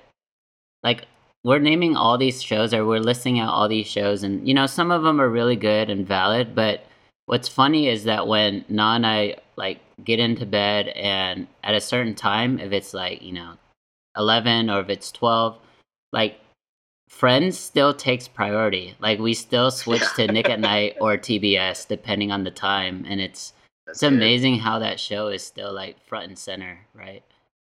like 0.82 1.06
we're 1.44 1.60
naming 1.60 1.98
all 1.98 2.18
these 2.18 2.42
shows 2.42 2.74
or 2.74 2.86
we're 2.86 3.00
listing 3.00 3.40
out 3.40 3.52
all 3.52 3.68
these 3.68 3.88
shows, 3.88 4.24
and 4.24 4.48
you 4.48 4.54
know 4.54 4.66
some 4.66 4.92
of 4.92 5.04
them 5.04 5.20
are 5.20 5.30
really 5.30 5.58
good 5.58 5.90
and 5.90 6.08
valid. 6.08 6.56
But 6.56 6.86
what's 7.30 7.48
funny 7.48 7.88
is 7.88 8.06
that 8.06 8.28
when 8.28 8.66
Na 8.70 8.96
and 8.96 9.06
I 9.06 9.36
like 9.56 9.80
get 10.04 10.20
into 10.20 10.48
bed, 10.48 10.88
and 10.90 11.48
at 11.64 11.76
a 11.76 11.82
certain 11.82 12.16
time, 12.16 12.60
if 12.60 12.72
it's 12.72 12.94
like 12.94 13.22
you 13.22 13.32
know 13.32 13.54
eleven 14.18 14.70
or 14.70 14.80
if 14.82 14.90
it's 14.90 15.12
twelve, 15.12 15.58
like 16.12 16.40
Friends 17.10 17.58
still 17.58 17.94
takes 17.94 18.28
priority. 18.28 18.96
Like 19.00 19.20
we 19.20 19.34
still 19.34 19.72
switch 19.72 20.04
to 20.16 20.28
Nick 20.28 20.50
at 20.50 20.60
Night 20.72 20.96
or 21.02 21.18
TBS 21.18 21.88
depending 21.88 22.32
on 22.32 22.44
the 22.44 22.52
time, 22.52 23.06
and 23.08 23.22
it's 23.22 23.54
That's 23.86 23.98
it's 23.98 24.02
good. 24.02 24.14
amazing 24.14 24.60
how 24.60 24.80
that 24.80 25.00
show 25.00 25.28
is 25.28 25.44
still 25.44 25.74
like 25.74 26.04
front 26.06 26.28
and 26.28 26.38
center, 26.38 26.80
right? 26.94 27.24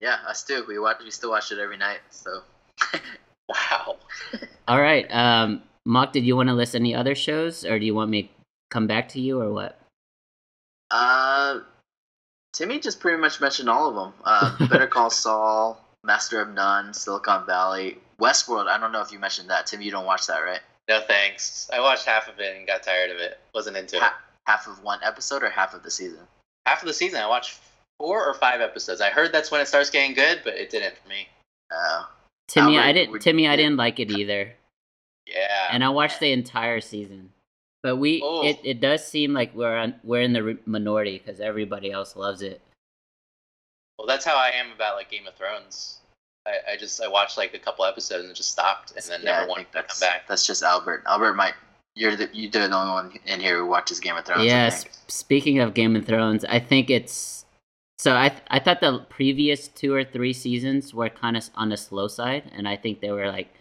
Yeah, 0.00 0.18
us 0.26 0.42
too. 0.44 0.64
We 0.66 0.78
watch. 0.78 0.98
We 1.02 1.10
still 1.10 1.30
watch 1.30 1.52
it 1.52 1.58
every 1.58 1.76
night. 1.76 2.00
So. 2.10 2.40
Wow. 3.48 3.96
All 4.66 4.80
right, 4.80 5.04
um, 5.12 5.62
Mock, 5.84 6.12
did 6.12 6.24
you 6.24 6.36
want 6.36 6.48
to 6.48 6.54
list 6.54 6.74
any 6.74 6.94
other 6.94 7.14
shows, 7.14 7.66
or 7.66 7.78
do 7.78 7.84
you 7.84 7.94
want 7.94 8.08
me 8.08 8.30
come 8.72 8.86
back 8.86 9.08
to 9.10 9.20
you, 9.20 9.40
or 9.40 9.52
what? 9.52 9.78
Uh, 10.90 11.60
Timmy 12.52 12.80
just 12.80 13.00
pretty 13.00 13.18
much 13.20 13.40
mentioned 13.40 13.68
all 13.68 13.88
of 13.88 13.94
them. 13.94 14.12
Uh, 14.24 14.66
Better 14.68 14.86
Call 14.86 15.10
Saul, 15.10 15.80
Master 16.04 16.40
of 16.40 16.48
None, 16.50 16.92
Silicon 16.94 17.46
Valley, 17.46 17.98
Westworld. 18.20 18.66
I 18.66 18.78
don't 18.78 18.92
know 18.92 19.00
if 19.00 19.12
you 19.12 19.18
mentioned 19.18 19.50
that. 19.50 19.66
Timmy, 19.66 19.84
you 19.84 19.90
don't 19.90 20.06
watch 20.06 20.26
that, 20.26 20.38
right? 20.40 20.60
No 20.88 21.00
thanks. 21.00 21.70
I 21.72 21.80
watched 21.80 22.06
half 22.06 22.28
of 22.28 22.40
it 22.40 22.56
and 22.56 22.66
got 22.66 22.82
tired 22.82 23.10
of 23.10 23.18
it. 23.18 23.38
Wasn't 23.54 23.76
into 23.76 23.96
it. 23.96 24.02
Half 24.46 24.66
of 24.66 24.82
one 24.82 24.98
episode 25.04 25.42
or 25.42 25.50
half 25.50 25.74
of 25.74 25.82
the 25.82 25.90
season? 25.90 26.20
Half 26.66 26.82
of 26.82 26.88
the 26.88 26.94
season, 26.94 27.20
I 27.20 27.28
watched 27.28 27.60
four 27.98 28.24
or 28.26 28.34
five 28.34 28.60
episodes. 28.60 29.00
I 29.00 29.10
heard 29.10 29.32
that's 29.32 29.50
when 29.50 29.60
it 29.60 29.68
starts 29.68 29.90
getting 29.90 30.14
good, 30.14 30.40
but 30.44 30.54
it 30.54 30.70
didn't 30.70 30.96
for 31.00 31.08
me. 31.08 31.28
Uh, 31.74 32.04
Timmy, 32.48 32.76
Albert, 32.76 32.88
I 32.88 32.92
didn't. 32.92 33.10
would- 33.12 33.20
Timmy, 33.22 33.46
I 33.48 33.56
didn't 33.56 33.76
like 33.76 34.00
it 34.00 34.10
either, 34.18 34.52
Yeah. 35.26 35.68
and 35.70 35.84
I 35.84 35.88
watched 35.90 36.18
the 36.20 36.32
entire 36.32 36.80
season. 36.80 37.31
But 37.82 37.96
we, 37.96 38.20
Oh. 38.24 38.46
it, 38.46 38.60
it 38.62 38.80
does 38.80 39.04
seem 39.06 39.32
like 39.34 39.54
we're 39.54 39.76
on, 39.76 39.94
we're 40.04 40.20
in 40.22 40.32
the 40.32 40.58
minority 40.66 41.18
because 41.18 41.40
everybody 41.40 41.90
else 41.90 42.14
loves 42.16 42.40
it. 42.42 42.60
well, 43.98 44.06
that's 44.06 44.24
how 44.24 44.36
I 44.36 44.50
am 44.50 44.72
about 44.74 44.96
like 44.96 45.10
Game 45.10 45.26
of 45.26 45.34
Thrones. 45.34 45.98
I, 46.46 46.72
I 46.72 46.76
just 46.76 47.00
I 47.02 47.08
watched 47.08 47.36
like 47.38 47.54
a 47.54 47.58
couple 47.58 47.84
episodes 47.84 48.24
and 48.26 48.34
just 48.34 48.50
stopped, 48.50 48.92
and 48.96 49.04
then 49.04 49.20
yeah, 49.22 49.32
never 49.32 49.44
I 49.44 49.48
wanted 49.48 49.72
to 49.72 49.82
come 49.82 50.00
back. 50.00 50.26
that's 50.28 50.46
just 50.46 50.62
Albert. 50.62 51.02
Albert 51.06 51.34
might. 51.34 51.54
You're 51.94 52.16
the 52.16 52.28
you're 52.32 52.50
the 52.50 52.64
only 52.64 52.90
one 52.92 53.12
in 53.26 53.38
here 53.40 53.58
who 53.58 53.66
watches 53.66 54.00
Game 54.00 54.16
of 54.16 54.24
Thrones. 54.24 54.40
I 54.42 54.44
Yes. 54.44 54.86
Speaking 55.08 55.58
of 55.60 55.74
Game 55.74 55.94
of 55.94 56.06
Thrones, 56.06 56.44
I 56.46 56.58
think 56.58 56.88
it's 56.90 57.44
so. 57.98 58.16
I 58.16 58.30
th- 58.30 58.42
I 58.48 58.58
thought 58.58 58.80
the 58.80 59.00
previous 59.10 59.68
two 59.68 59.92
or 59.94 60.02
three 60.04 60.32
seasons 60.32 60.94
were 60.94 61.10
kind 61.10 61.36
of 61.36 61.48
on 61.54 61.68
the 61.68 61.76
slow 61.76 62.08
side, 62.08 62.50
and 62.56 62.66
I 62.66 62.76
think 62.76 63.00
they 63.00 63.10
were 63.12 63.28
like 63.28 63.52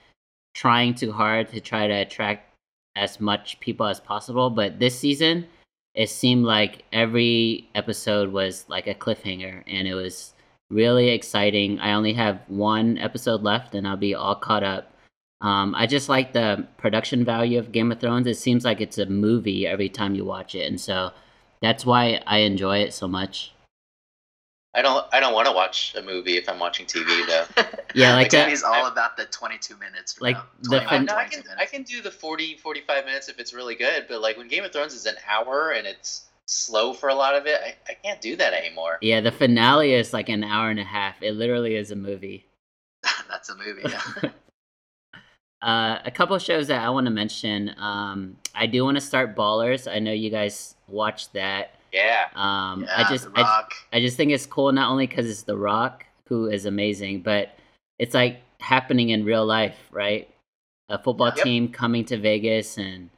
trying 0.56 0.96
too 0.96 1.12
hard 1.12 1.50
to 1.50 1.60
try 1.60 1.88
to 1.88 1.94
attract 1.94 2.48
as 2.95 3.19
much 3.19 3.60
people 3.60 3.86
as 3.86 4.00
possible. 4.00 4.50
But 4.50 4.79
this 4.79 4.98
season, 4.98 5.48
it 5.93 6.10
seemed 6.10 6.45
like 6.45 6.83
every 6.93 7.69
episode 7.75 8.31
was 8.31 8.65
like 8.69 8.88
a 8.88 8.95
cliffhanger, 8.95 9.63
and 9.67 9.88
it 9.88 9.95
was 9.95 10.33
really 10.69 11.10
exciting. 11.10 11.79
I 11.79 11.93
only 11.93 12.13
have 12.13 12.41
one 12.48 12.98
episode 12.98 13.43
left, 13.43 13.75
and 13.75 13.88
I'll 13.88 13.98
be 13.98 14.15
all 14.15 14.36
caught 14.36 14.63
up. 14.63 14.93
Um, 15.41 15.74
I 15.75 15.88
just 15.88 16.07
like 16.07 16.33
the 16.33 16.67
production 16.77 17.25
value 17.25 17.60
of 17.60 17.71
Game 17.71 17.91
of 17.91 18.00
Thrones. 18.00 18.27
It 18.27 18.38
seems 18.38 18.63
like 18.63 18.79
it's 18.79 18.98
a 18.98 19.07
movie 19.07 19.65
every 19.65 19.89
time 19.89 20.15
you 20.15 20.24
watch 20.24 20.55
it, 20.55 20.67
and 20.67 20.79
so 20.79 21.12
that's 21.62 21.86
why 21.86 22.21
I 22.25 22.39
enjoy 22.39 22.79
it 22.79 22.93
so 22.93 23.07
much. 23.07 23.53
I 24.74 24.82
don't 24.82 25.06
I 25.12 25.20
don't 25.20 25.34
want 25.34 25.48
to 25.48 25.51
watch 25.54 25.96
a 25.96 26.01
movie 26.01 26.38
if 26.38 26.48
I'm 26.48 26.60
watching 26.60 26.86
TV 26.86 27.06
though. 27.28 27.46
Yeah, 27.94 28.13
like 28.13 28.30
that- 28.32 28.46
Timmy's 28.46 28.63
all 28.63 28.86
about 28.88 29.18
the 29.18 29.25
22 29.25 29.75
minutes. 29.78 30.22
Like 30.22 30.38
now. 30.38 30.46
the 30.62 30.86
I, 30.86 30.90
fin- 30.90 31.06
no, 31.06 31.13
I 31.13 31.25
22 31.25 31.42
can 31.44 31.58
I 31.60 31.66
can 31.66 31.84
do 31.84 32.01
the 32.01 32.12
40 32.12 32.56
45 32.56 33.06
minutes 33.06 33.28
if 33.28 33.38
it's 33.38 33.54
really 33.54 33.75
good, 33.75 34.06
but 34.08 34.22
like 34.22 34.38
when 34.38 34.48
Game 34.48 34.63
of 34.63 34.72
Thrones 34.72 34.94
is 34.94 35.06
an 35.06 35.16
hour 35.30 35.72
and 35.72 35.86
it's 35.86 36.25
slow 36.48 36.94
for 36.94 37.10
a 37.10 37.16
lot 37.16 37.36
of 37.36 37.48
it, 37.48 37.60
I, 37.62 37.75
I 37.90 37.96
can't 37.96 38.22
do 38.22 38.38
that 38.38 38.54
anymore. 38.54 38.98
Yeah, 39.01 39.20
the 39.20 39.32
finale 39.32 39.93
is 39.93 40.13
like 40.13 40.30
an 40.30 40.43
hour 40.45 40.69
and 40.69 40.80
a 40.80 40.86
half. 40.86 41.22
It 41.22 41.34
literally 41.34 41.76
is 41.76 41.91
a 41.91 41.95
movie. 41.98 42.45
That's 43.30 43.50
a 43.50 43.56
movie. 43.58 43.82
Yeah. 43.89 44.30
Uh, 45.62 46.00
a 46.06 46.10
couple 46.10 46.36
of 46.36 46.41
shows 46.41 46.67
that 46.69 46.82
I 46.84 46.89
want 46.89 47.06
to 47.06 47.12
mention. 47.12 47.76
Um, 47.78 48.38
I 48.56 48.65
do 48.65 48.84
want 48.84 48.95
to 48.98 49.02
start 49.02 49.36
Ballers. 49.36 49.88
I 49.88 50.00
know 50.00 50.12
you 50.12 50.32
guys 50.32 50.76
watched 50.88 51.34
that. 51.34 51.76
Yeah. 51.91 52.25
Um, 52.36 52.84
yeah 52.84 53.06
I 53.06 53.10
just 53.10 53.25
The 53.34 53.39
I, 53.39 53.41
Rock. 53.41 53.73
I 53.93 53.99
just 53.99 54.17
think 54.17 54.32
it's 54.32 54.45
cool 54.45 54.71
not 54.71 54.89
only 54.89 55.08
because 55.08 55.30
it's 55.30 55.43
The 55.43 55.58
Rock, 55.58 56.06
who 56.27 56.47
is 56.47 56.65
amazing, 56.65 57.21
but 57.21 57.56
it's 57.99 58.13
like 58.13 58.41
happening 58.60 59.10
in 59.10 59.25
real 59.25 59.45
life, 59.45 59.75
right? 59.91 60.30
A 60.89 60.97
football 61.01 61.32
Yep. 61.36 61.43
team 61.45 61.67
coming 61.69 62.06
to 62.06 62.17
Vegas, 62.17 62.77
and 62.77 63.10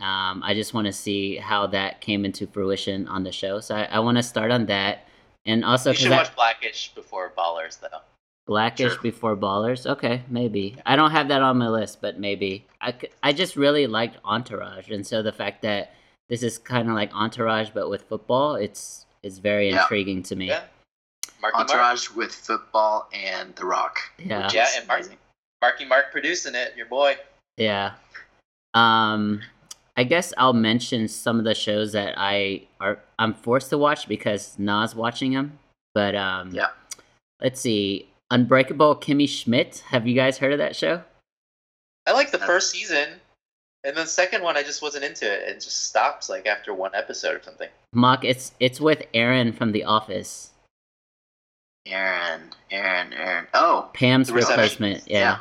um, 0.00 0.42
I 0.42 0.52
just 0.54 0.74
want 0.74 0.86
to 0.86 0.92
see 0.92 1.36
how 1.36 1.66
that 1.68 2.00
came 2.00 2.24
into 2.24 2.46
fruition 2.46 3.06
on 3.08 3.24
the 3.24 3.32
show. 3.32 3.60
So 3.60 3.74
I, 3.76 3.84
I 3.84 3.98
want 4.00 4.16
to 4.18 4.22
start 4.22 4.50
on 4.50 4.66
that, 4.66 5.06
and 5.46 5.64
also 5.64 5.90
you 5.90 5.96
should 5.96 6.08
because 6.10 6.28
watch 6.28 6.36
Blackish 6.36 6.92
before 6.94 7.32
Ballers 7.36 7.78
though. 7.80 8.00
Blackish 8.46 8.92
Sure. 8.94 9.02
before 9.02 9.36
Ballers. 9.36 9.86
Okay, 9.86 10.22
maybe. 10.28 10.76
I 10.84 10.96
don't 10.96 11.12
have 11.12 11.28
that 11.28 11.42
on 11.42 11.58
my 11.58 11.68
list, 11.68 12.00
but 12.00 12.18
maybe. 12.18 12.66
I, 12.80 12.94
I 13.22 13.32
just 13.32 13.54
really 13.56 13.86
liked 13.86 14.16
Entourage, 14.24 14.90
and 14.90 15.06
so 15.06 15.22
the 15.22 15.32
fact 15.32 15.62
that 15.62 15.94
this 16.28 16.42
is 16.42 16.58
kind 16.58 16.88
of 16.88 16.94
like 16.94 17.12
Entourage 17.14 17.70
but 17.70 17.88
with 17.90 18.02
football, 18.02 18.54
it's 18.56 19.06
it's 19.22 19.38
very 19.38 19.70
Yeah. 19.70 19.82
intriguing 19.82 20.22
to 20.24 20.36
me. 20.36 20.48
Yeah. 20.48 20.64
Marky 21.40 21.56
Mark. 21.58 21.70
Entourage 21.70 22.10
with 22.10 22.32
football 22.34 23.08
and 23.12 23.54
The 23.56 23.64
Rock. 23.64 23.98
Yeah. 24.18 24.48
Yeah, 24.52 24.66
and 24.76 24.86
Mark- 24.86 25.06
Marky 25.60 25.84
Mark 25.84 26.10
producing 26.12 26.54
it, 26.54 26.74
your 26.76 26.86
boy. 26.86 27.16
Yeah. 27.56 27.94
Um 28.74 29.42
I 29.96 30.04
guess 30.04 30.32
I'll 30.38 30.54
mention 30.54 31.06
some 31.06 31.38
of 31.38 31.44
the 31.44 31.54
shows 31.54 31.92
that 31.92 32.14
I 32.16 32.66
are 32.80 32.98
I'm 33.18 33.34
forced 33.34 33.70
to 33.70 33.78
watch 33.78 34.08
because 34.08 34.58
Nas 34.58 34.94
watching 34.94 35.32
them. 35.32 35.58
But 35.94 36.14
um 36.14 36.50
Yeah. 36.54 36.70
let's 37.40 37.60
see. 37.60 38.08
Unbreakable 38.30 38.96
Kimmy 38.96 39.28
Schmidt. 39.28 39.84
Have 39.88 40.06
you 40.06 40.14
guys 40.14 40.38
heard 40.38 40.52
of 40.52 40.58
that 40.58 40.74
show? 40.74 41.02
I 42.06 42.12
like 42.12 42.30
the 42.32 42.38
That's- 42.38 42.46
first 42.48 42.70
season, 42.70 43.20
and 43.84 43.96
the 43.96 44.06
second 44.06 44.42
one 44.42 44.56
I 44.56 44.62
just 44.62 44.82
wasn't 44.82 45.04
into 45.04 45.24
it. 45.30 45.48
It 45.48 45.54
just 45.60 45.86
stops 45.88 46.28
like 46.28 46.46
after 46.46 46.72
one 46.74 46.92
episode 46.94 47.40
or 47.40 47.42
something. 47.42 47.68
Mock, 47.92 48.24
it's 48.24 48.52
it's 48.60 48.80
with 48.80 49.02
Aaron 49.14 49.52
from 49.52 49.72
The 49.72 49.84
Office. 49.84 50.50
Aaron, 51.86 52.50
Aaron, 52.70 53.12
Aaron. 53.12 53.46
Oh, 53.54 53.90
Pam's 53.94 54.30
replacement. 54.30 55.02
Yeah. 55.08 55.38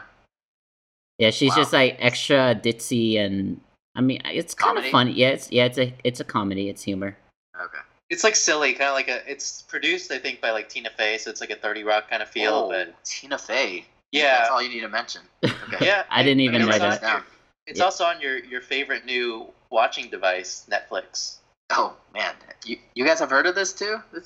Yeah, 1.20 1.30
she's 1.30 1.52
Wow. 1.52 1.56
just 1.58 1.74
like 1.74 1.98
extra 2.00 2.56
ditzy 2.56 3.18
and 3.20 3.62
I 3.96 4.02
mean 4.02 4.22
it's 4.26 4.54
kind 4.56 4.78
of 4.78 4.86
funny. 4.88 5.12
Yeah, 5.12 5.30
it's 5.30 5.52
yeah, 5.52 5.66
it's 5.66 5.78
a 5.78 5.94
it's 6.04 6.20
a 6.20 6.24
comedy, 6.24 6.70
it's 6.70 6.82
humor. 6.84 7.16
okay. 7.60 7.78
It's 8.10 8.24
like 8.26 8.36
silly, 8.36 8.74
kind 8.74 8.90
of 8.90 8.96
like 8.96 9.08
a. 9.08 9.22
It's 9.32 9.62
produced, 9.62 10.12
I 10.12 10.18
think, 10.20 10.42
by 10.42 10.52
like 10.52 10.68
Tina 10.68 10.90
Fey, 10.98 11.18
so 11.18 11.30
it's 11.30 11.40
like 11.40 11.50
a 11.50 11.56
Thirty 11.56 11.86
Rock 11.86 12.10
kind 12.10 12.22
of 12.22 12.28
feel. 12.28 12.54
oh, 12.54 12.70
But 12.70 12.94
Tina 13.06 13.38
Fey. 13.38 13.86
Yeah. 14.12 14.40
That's 14.40 14.50
all 14.52 14.62
you 14.62 14.68
need 14.68 14.82
to 14.82 14.90
mention. 14.90 15.22
Okay. 15.74 15.86
yeah, 15.86 16.04
I 16.10 16.22
didn't 16.22 16.42
even 16.42 16.62
it's 16.64 16.78
know 16.78 16.86
on 16.88 16.92
that. 17.02 17.24
Your- 17.66 17.72
It's 17.72 17.80
Yeah. 17.80 17.86
also 17.86 18.06
on 18.06 18.20
your 18.22 18.38
your 18.44 18.62
favorite 18.62 19.06
new 19.06 19.52
watching 19.70 20.10
device, 20.10 20.68
Netflix. 20.70 21.38
Oh 21.70 21.96
man, 22.14 22.34
you 22.66 22.78
you 22.96 23.06
guys 23.06 23.20
have 23.20 23.30
heard 23.30 23.46
of 23.48 23.56
this 23.56 23.74
too? 23.74 23.98
This, 24.12 24.26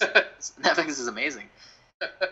Netflix 0.62 0.90
is 0.90 1.08
amazing. 1.08 1.50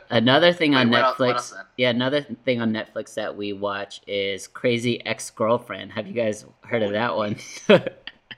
Another 0.09 0.51
thing 0.51 0.75
on 0.75 0.89
Wait, 0.89 0.97
what 1.01 1.05
el- 1.05 1.11
what 1.11 1.17
Netflix. 1.19 1.35
else 1.35 1.49
then? 1.51 1.65
yeah, 1.77 1.89
another 1.89 2.21
thing 2.21 2.61
on 2.61 2.71
Netflix 2.73 3.13
that 3.15 3.35
we 3.35 3.53
watch 3.53 4.01
is 4.07 4.45
Crazy 4.47 5.03
Ex-Girlfriend. 5.05 5.91
Have 5.93 6.05
you 6.05 6.13
guys 6.13 6.45
heard 6.65 6.83
of 6.83 6.91
that 6.91 7.15
one? 7.15 7.37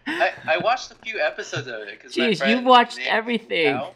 I, 0.07 0.31
I 0.47 0.57
watched 0.59 0.91
a 0.91 0.95
few 0.95 1.19
episodes 1.19 1.67
of 1.67 1.75
it 1.81 1.89
because 1.99 2.15
my 2.15 2.25
Jeez, 2.27 2.47
you've 2.47 2.63
watched 2.63 2.97
Nick 2.97 3.07
everything. 3.11 3.73
Liao- 3.73 3.93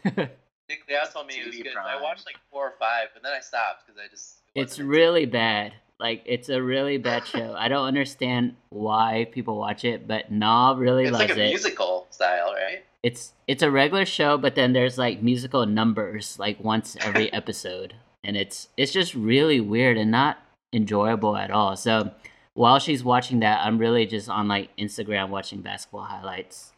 Nick 0.68 0.82
Liao 0.88 1.04
told 1.12 1.28
me 1.28 1.34
it 1.34 1.46
was 1.46 1.56
good. 1.56 1.72
Prime. 1.72 1.86
I 1.86 2.02
watched 2.02 2.26
like 2.26 2.36
four 2.50 2.66
or 2.66 2.74
five, 2.80 3.08
but 3.14 3.22
then 3.22 3.32
I 3.32 3.40
stopped 3.40 3.86
because 3.86 4.00
I 4.04 4.08
just. 4.10 4.38
It's 4.56 4.80
really 4.80 5.24
bad. 5.26 5.72
Like 6.00 6.22
it's 6.24 6.48
a 6.48 6.62
really 6.62 6.96
bad 7.10 7.26
show. 7.26 7.54
I 7.56 7.68
don't 7.68 7.86
understand 7.86 8.56
why 8.70 9.28
people 9.30 9.58
watch 9.58 9.84
it, 9.84 10.08
but 10.08 10.32
Nah 10.32 10.74
really 10.76 11.04
it. 11.04 11.08
It's 11.08 11.18
loves 11.18 11.28
like 11.30 11.38
a 11.38 11.42
it. 11.44 11.48
musical 11.48 12.06
style, 12.10 12.52
right? 12.54 12.84
It's 13.02 13.32
it's 13.46 13.62
a 13.62 13.70
regular 13.70 14.04
show, 14.04 14.36
but 14.36 14.54
then 14.54 14.72
there's 14.72 14.98
like 14.98 15.22
musical 15.22 15.64
numbers 15.66 16.38
like 16.38 16.58
once 16.60 16.96
every 17.00 17.32
episode, 17.32 17.94
and 18.24 18.36
it's 18.36 18.68
it's 18.76 18.92
just 18.92 19.14
really 19.14 19.60
weird 19.60 19.96
and 19.96 20.10
not 20.10 20.38
enjoyable 20.72 21.36
at 21.36 21.50
all. 21.50 21.76
So 21.76 22.10
while 22.54 22.78
she's 22.78 23.04
watching 23.04 23.40
that, 23.40 23.64
I'm 23.64 23.78
really 23.78 24.06
just 24.06 24.28
on 24.28 24.48
like 24.48 24.76
Instagram 24.76 25.28
watching 25.28 25.60
basketball 25.60 26.04
highlights. 26.04 26.72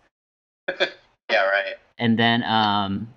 Yeah, 1.30 1.44
right. 1.44 1.76
And 1.98 2.18
then 2.18 2.42
um, 2.44 3.14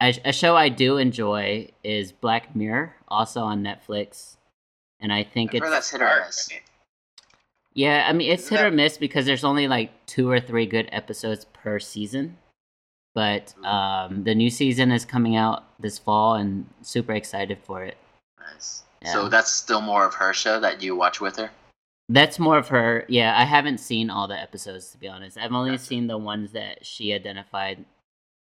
a, 0.00 0.18
a 0.24 0.32
show 0.32 0.56
I 0.56 0.68
do 0.70 0.96
enjoy 0.96 1.68
is 1.84 2.10
Black 2.12 2.56
Mirror, 2.56 2.94
also 3.08 3.42
on 3.42 3.62
Netflix. 3.62 4.36
And 5.02 5.12
I 5.12 5.22
think 5.24 5.50
I've 5.50 5.62
it's 5.62 5.70
that's 5.70 5.90
hit 5.90 6.00
or 6.00 6.22
miss. 6.24 6.48
yeah, 7.74 8.06
I 8.08 8.12
mean 8.12 8.30
it's 8.30 8.44
Isn't 8.44 8.56
hit 8.56 8.66
or 8.66 8.70
miss 8.70 8.96
because 8.96 9.26
there's 9.26 9.44
only 9.44 9.66
like 9.68 9.90
two 10.06 10.30
or 10.30 10.40
three 10.40 10.64
good 10.66 10.88
episodes 10.92 11.44
per 11.52 11.78
season. 11.78 12.38
But 13.14 13.52
Mm. 13.60 13.66
um, 13.66 14.24
the 14.24 14.34
new 14.34 14.48
season 14.48 14.90
is 14.90 15.04
coming 15.04 15.36
out 15.36 15.64
this 15.78 15.98
fall, 15.98 16.34
and 16.36 16.66
super 16.80 17.12
excited 17.12 17.58
for 17.62 17.84
it. 17.84 17.98
Nice. 18.40 18.84
Yeah. 19.02 19.12
So 19.12 19.28
that's 19.28 19.50
still 19.50 19.82
more 19.82 20.06
of 20.06 20.14
her 20.14 20.32
show 20.32 20.58
that 20.60 20.80
you 20.82 20.96
watch 20.96 21.20
with 21.20 21.36
her. 21.36 21.50
That's 22.08 22.38
more 22.38 22.56
of 22.58 22.68
her. 22.68 23.04
Yeah, 23.08 23.38
I 23.38 23.44
haven't 23.44 23.78
seen 23.78 24.08
all 24.10 24.28
the 24.28 24.38
episodes 24.40 24.90
to 24.92 24.98
be 24.98 25.08
honest. 25.08 25.36
I've 25.36 25.52
only 25.52 25.72
Gotcha. 25.72 25.84
seen 25.84 26.06
the 26.06 26.18
ones 26.18 26.52
that 26.52 26.86
she 26.86 27.12
identified 27.12 27.84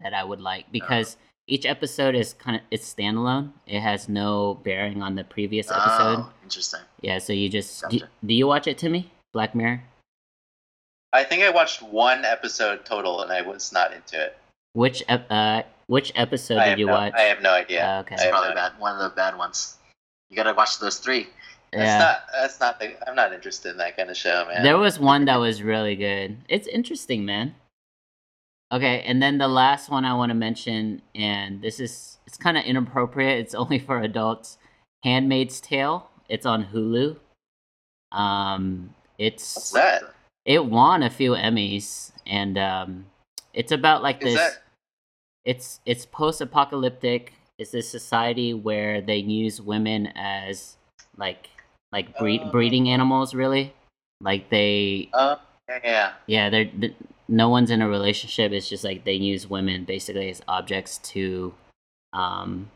that 0.01 0.13
I 0.13 0.23
would 0.23 0.39
Uh-huh. 0.39 0.45
like 0.45 0.71
because 0.71 1.17
each 1.49 1.65
episode 1.65 2.15
is 2.15 2.33
kind 2.33 2.55
of 2.57 2.61
it's 2.71 2.93
standalone. 2.93 3.51
It 3.65 3.81
has 3.81 4.07
no 4.07 4.59
bearing 4.63 5.01
on 5.01 5.15
the 5.15 5.23
previous 5.23 5.69
episode. 5.69 6.19
Oh, 6.19 6.31
interesting. 6.43 6.81
Yeah, 7.01 7.17
so 7.17 7.33
you 7.33 7.49
just 7.49 7.83
do, 7.89 7.99
Gotcha. 7.99 8.11
do 8.25 8.33
you 8.33 8.47
watch 8.47 8.67
it, 8.67 8.77
Timmy? 8.77 9.11
Black 9.33 9.55
Mirror. 9.55 9.81
I 11.11 11.23
think 11.23 11.43
I 11.43 11.49
watched 11.49 11.81
one 11.81 12.23
episode 12.23 12.85
total, 12.85 13.21
and 13.21 13.31
I 13.31 13.41
was 13.41 13.73
not 13.73 13.93
into 13.93 14.23
it. 14.23 14.37
Which 14.73 15.03
ep- 15.09 15.25
uh 15.29 15.63
which 15.87 16.11
episode 16.15 16.63
did 16.63 16.77
you 16.79 16.85
no, 16.85 16.93
watch? 16.93 17.13
I 17.15 17.21
have 17.21 17.41
no 17.41 17.51
idea. 17.51 17.83
Uh, 17.83 17.99
okay. 18.01 18.15
It's 18.15 18.25
probably 18.27 18.49
no- 18.49 18.55
bad. 18.55 18.73
One 18.77 18.95
of 18.95 19.01
the 19.01 19.15
bad 19.15 19.35
ones. 19.37 19.77
You 20.29 20.37
gotta 20.37 20.53
watch 20.53 20.79
those 20.79 20.99
three. 20.99 21.27
That's 21.71 21.83
yeah. 21.83 21.97
not. 21.97 22.19
That's 22.33 22.59
not. 22.59 22.79
The, 22.79 23.09
I'm 23.09 23.15
not 23.15 23.33
interested 23.33 23.71
in 23.71 23.77
that 23.77 23.97
kind 23.97 24.09
of 24.09 24.17
show, 24.17 24.45
man. 24.47 24.63
There 24.63 24.77
was 24.77 24.99
one 24.99 25.25
that 25.25 25.37
was 25.37 25.63
really 25.63 25.95
good. 25.95 26.37
It's 26.47 26.67
interesting, 26.67 27.25
man. 27.25 27.55
Okay, 28.71 29.01
and 29.01 29.21
then 29.21 29.39
the 29.39 29.47
last 29.47 29.89
one 29.89 30.05
I 30.05 30.13
want 30.13 30.29
to 30.29 30.35
mention, 30.35 31.01
and 31.15 31.61
this 31.61 31.79
is 31.79 32.19
it's 32.27 32.37
kind 32.37 32.57
of 32.57 32.63
inappropriate. 32.65 33.39
It's 33.39 33.55
only 33.55 33.79
for 33.79 33.99
adults. 33.99 34.57
Handmaid's 35.03 35.59
Tale. 35.59 36.09
It's 36.27 36.45
on 36.45 36.65
Hulu. 36.65 37.17
Um, 38.11 38.93
What's 39.17 39.55
it's 39.55 39.71
that? 39.71 40.03
it 40.45 40.65
won 40.65 41.03
a 41.03 41.09
few 41.09 41.31
Emmys, 41.31 42.11
and 42.27 42.57
um, 42.57 43.05
it's 43.53 43.71
about 43.71 44.03
like 44.03 44.17
Is 44.23 44.33
this. 44.33 44.35
that? 44.35 44.61
It's 45.45 45.79
it's 45.85 46.05
post-apocalyptic. 46.05 47.33
It's 47.57 47.71
this 47.71 47.89
society 47.89 48.53
where 48.53 49.01
they 49.01 49.17
use 49.17 49.59
women 49.61 50.07
as 50.15 50.77
like 51.17 51.49
like 51.91 52.17
breed, 52.19 52.41
Oh. 52.45 52.51
breeding 52.51 52.89
animals, 52.89 53.33
really. 53.33 53.73
Like 54.21 54.49
they 54.49 55.09
Uh, 55.13 55.37
yeah, 55.83 56.13
yeah. 56.27 56.49
they're 56.49 56.65
th- 56.65 56.95
no 57.29 57.47
one's 57.49 57.71
in 57.71 57.81
a 57.81 57.87
relationship. 57.87 58.51
It's 58.51 58.67
just 58.67 58.83
like 58.83 59.03
they 59.05 59.13
use 59.13 59.47
women 59.49 59.85
basically 59.85 60.29
as 60.29 60.41
objects 60.47 60.97
to, 61.13 61.53
um, 62.13 62.69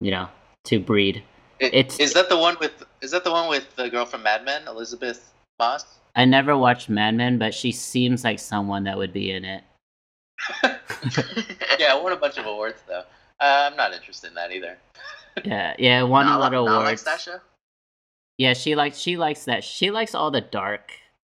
you 0.00 0.10
know, 0.10 0.28
to 0.64 0.78
breed. 0.78 1.22
It- 1.58 1.74
It's- 1.74 1.98
is 2.00 2.12
that 2.14 2.28
the 2.28 2.36
one 2.38 2.56
with? 2.60 2.84
Is 3.00 3.10
that 3.12 3.24
the 3.24 3.32
one 3.32 3.48
with 3.48 3.74
the 3.76 3.88
girl 3.90 4.04
from 4.04 4.22
Mad 4.22 4.44
Men, 4.44 4.66
Elisabeth 4.68 5.32
Moss? 5.58 5.84
I 6.14 6.24
never 6.24 6.56
watched 6.56 6.88
Mad 6.88 7.14
Men, 7.14 7.38
but 7.38 7.54
she 7.54 7.72
seems 7.72 8.22
like 8.22 8.38
someone 8.38 8.84
that 8.84 8.96
would 8.98 9.12
be 9.12 9.30
in 9.32 9.44
it. 9.44 9.64
yeah, 11.78 11.94
won 11.94 12.12
a 12.12 12.16
bunch 12.16 12.38
of 12.38 12.46
awards 12.46 12.82
though. 12.86 13.04
Uh, 13.40 13.68
I'm 13.70 13.76
not 13.76 13.92
interested 13.92 14.28
in 14.28 14.34
that 14.34 14.52
either. 14.52 14.78
Yeah, 15.44 15.74
yeah, 15.78 16.02
won 16.02 16.26
a 16.28 16.38
lot 16.38 16.52
of 16.52 16.66
awards. 16.66 17.06
show. 17.22 17.38
Yeah, 18.36 18.52
she 18.52 18.74
likes 18.74 18.98
she 18.98 19.16
likes 19.16 19.46
that. 19.46 19.64
She 19.64 19.90
likes 19.90 20.14
all 20.14 20.30
the 20.30 20.42
dark, 20.42 20.92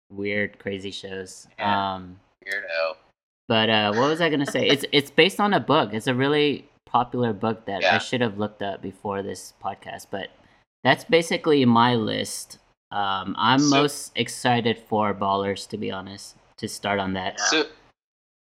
weird, 0.09 0.59
crazy 0.59 0.91
shows. 0.91 1.47
Yeah. 1.57 1.95
Um, 1.95 2.19
Weirdo. 2.45 2.95
but 3.47 3.69
uh, 3.69 3.93
what 3.93 4.09
was 4.09 4.21
I 4.21 4.29
gonna 4.29 4.45
say? 4.45 4.67
It's 4.67 4.85
it's 4.91 5.11
based 5.11 5.39
on 5.39 5.53
a 5.53 5.59
book. 5.59 5.93
It's 5.93 6.07
a 6.07 6.15
really 6.15 6.67
popular 6.85 7.33
book 7.33 7.65
that 7.65 7.83
I 7.83 7.97
should 7.97 8.21
have 8.21 8.37
looked 8.37 8.61
up 8.61 8.81
before 8.81 9.21
this 9.23 9.53
podcast. 9.63 10.07
But 10.11 10.29
that's 10.83 11.03
basically 11.03 11.65
my 11.65 11.95
list. 11.95 12.59
Um, 12.91 13.35
I'm 13.37 13.59
So- 13.59 13.75
most 13.81 14.11
excited 14.15 14.77
for 14.77 15.13
Ballers, 15.13 15.67
to 15.69 15.77
be 15.77 15.91
honest, 15.91 16.35
to 16.57 16.67
start 16.67 16.99
on 16.99 17.13
that. 17.13 17.39
So, 17.39 17.65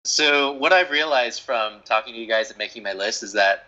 so 0.04 0.52
what 0.52 0.72
I've 0.72 0.90
realized 0.90 1.40
from 1.40 1.80
talking 1.84 2.12
to 2.14 2.20
you 2.20 2.28
guys 2.28 2.50
and 2.50 2.58
making 2.58 2.82
my 2.82 2.92
list 2.92 3.22
is 3.22 3.32
that 3.32 3.66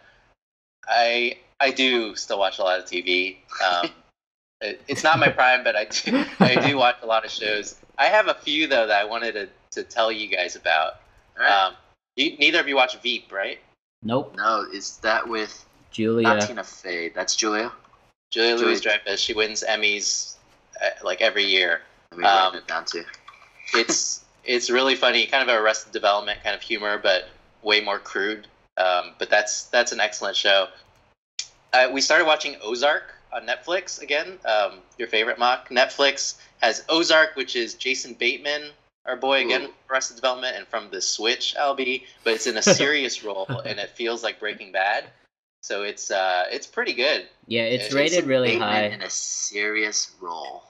I 0.86 1.38
I 1.58 1.70
do 1.70 2.14
still 2.14 2.38
watch 2.38 2.58
a 2.58 2.62
lot 2.62 2.78
of 2.78 2.84
TV. 2.84 3.38
Um, 3.64 3.88
it, 4.60 4.80
it's 4.86 5.02
not 5.02 5.18
my 5.18 5.30
prime, 5.30 5.64
but 5.64 5.74
I 5.74 5.86
do 5.86 6.24
I 6.38 6.54
do 6.56 6.76
watch 6.76 6.96
a 7.02 7.06
lot 7.06 7.24
of 7.24 7.30
shows. 7.30 7.76
I 7.98 8.06
have 8.06 8.28
a 8.28 8.34
few 8.34 8.66
though 8.66 8.86
that 8.86 9.00
I 9.00 9.04
wanted 9.04 9.32
to, 9.32 9.48
to 9.72 9.82
tell 9.82 10.10
you 10.12 10.28
guys 10.28 10.56
about. 10.56 10.94
All 11.38 11.44
right. 11.44 11.66
Um, 11.66 11.74
you, 12.16 12.36
neither 12.38 12.60
of 12.60 12.68
you 12.68 12.76
watch 12.76 12.96
Veep, 13.00 13.30
right? 13.32 13.58
Nope, 14.02 14.34
no, 14.36 14.66
is 14.72 14.98
that 14.98 15.26
with 15.28 15.64
Julia. 15.90 16.22
not 16.28 16.42
Tina 16.42 16.62
Fey? 16.64 17.08
That's 17.10 17.34
Julia. 17.36 17.72
Julia 18.30 18.56
Julia- 18.56 18.66
Louis 18.66 18.80
Dreyfus. 18.80 19.20
She 19.20 19.34
wins 19.34 19.64
Emmys 19.68 20.34
uh, 20.82 20.90
like 21.04 21.20
every 21.22 21.44
year. 21.44 21.80
Let 22.12 22.20
me 22.20 22.24
Um, 22.26 22.52
write 22.52 22.62
it 22.62 22.68
down 22.68 22.84
too. 22.84 23.04
it's 23.74 24.24
it's 24.44 24.70
really 24.70 24.94
funny, 24.94 25.26
kind 25.26 25.42
of 25.42 25.54
a 25.54 25.58
Arrested 25.58 25.92
Development 25.92 26.38
kind 26.42 26.54
of 26.54 26.62
humor, 26.62 26.98
but 26.98 27.28
way 27.62 27.80
more 27.80 27.98
crude. 27.98 28.46
Um, 28.76 29.14
but 29.18 29.28
that's 29.30 29.64
that's 29.64 29.92
an 29.92 30.00
excellent 30.00 30.36
show. 30.36 30.68
Uh, 31.72 31.88
we 31.92 32.00
started 32.00 32.26
watching 32.26 32.56
Ozark 32.62 33.12
on 33.36 33.46
Netflix 33.46 34.00
again. 34.02 34.38
Um, 34.44 34.78
your 34.98 35.08
favorite 35.08 35.38
mock 35.38 35.68
Netflix 35.68 36.38
has 36.60 36.84
Ozark, 36.88 37.36
which 37.36 37.54
is 37.54 37.74
Jason 37.74 38.14
Bateman, 38.14 38.70
our 39.04 39.16
boy 39.16 39.44
again, 39.44 39.62
Ooh. 39.62 39.66
from 39.66 39.74
Arrested 39.90 40.14
Development, 40.16 40.56
and 40.56 40.66
from 40.66 40.88
The 40.90 41.00
Switch, 41.00 41.54
Albie. 41.58 42.04
But 42.24 42.34
it's 42.34 42.46
in 42.46 42.56
a 42.56 42.62
serious 42.82 43.22
role, 43.22 43.46
and 43.64 43.78
it 43.78 43.90
feels 43.90 44.22
like 44.24 44.40
Breaking 44.40 44.72
Bad. 44.72 45.04
So 45.62 45.82
it's 45.82 46.10
uh, 46.10 46.44
it's 46.50 46.66
pretty 46.66 46.92
good. 46.94 47.26
yeah, 47.46 47.62
it's 47.62 47.84
Jason 47.84 47.96
rated 47.98 48.24
really 48.26 48.48
Bateman 48.48 48.68
high. 48.68 48.82
in 48.86 49.02
a 49.02 49.10
serious 49.10 50.12
role. 50.20 50.62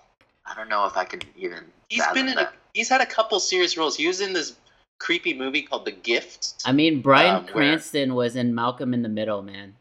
I 0.45 0.55
don't 0.55 0.69
know 0.69 0.87
if 0.87 0.97
I 0.97 1.05
can 1.05 1.21
even. 1.37 1.65
He's 1.89 2.07
been 2.15 2.29
in 2.29 2.39
a, 2.39 2.53
he's 2.75 2.89
had 2.89 3.01
a 3.01 3.07
couple 3.07 3.39
serious 3.41 3.77
roles. 3.77 3.97
He 3.97 4.07
was 4.09 4.21
in 4.21 4.33
this 4.33 4.55
creepy 4.99 5.35
movie 5.35 5.63
called 5.63 5.85
The 5.85 5.93
Gift. 5.93 6.55
I 6.65 6.73
mean, 6.73 7.01
Brian 7.03 7.37
Um, 7.37 7.45
where- 7.45 7.53
Cranston 7.53 8.15
was 8.15 8.35
in 8.37 8.55
Malcolm 8.55 8.95
in 8.95 9.03
the 9.03 9.09
Middle, 9.09 9.43
man. 9.43 9.77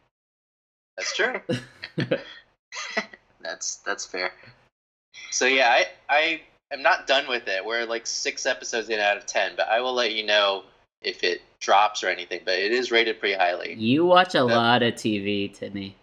That's 0.98 1.16
true. 1.16 1.40
That's 3.42 3.76
that's 3.86 4.06
fair. 4.06 4.32
So 5.32 5.46
yeah, 5.46 5.70
I 5.70 5.86
I 6.10 6.42
am 6.72 6.82
not 6.82 7.06
done 7.06 7.28
with 7.28 7.48
it. 7.48 7.64
We're 7.64 7.86
like 7.86 8.08
six 8.08 8.46
episodes 8.48 8.90
in 8.90 9.00
out 9.00 9.18
of 9.18 9.26
ten, 9.28 9.54
but 9.56 9.68
I 9.70 9.82
will 9.82 9.94
let 9.94 10.14
you 10.16 10.26
know 10.26 10.64
if 11.02 11.24
it 11.24 11.42
drops 11.62 12.04
or 12.04 12.08
anything. 12.08 12.42
But 12.44 12.56
it 12.58 12.72
is 12.72 12.92
rated 12.92 13.20
pretty 13.20 13.36
highly. 13.36 13.74
you 13.76 14.04
watch 14.06 14.34
a 14.34 14.40
Yeah. 14.40 14.44
lot 14.46 14.82
of 14.84 14.96
TV, 14.96 15.54
Timmy. 15.54 15.96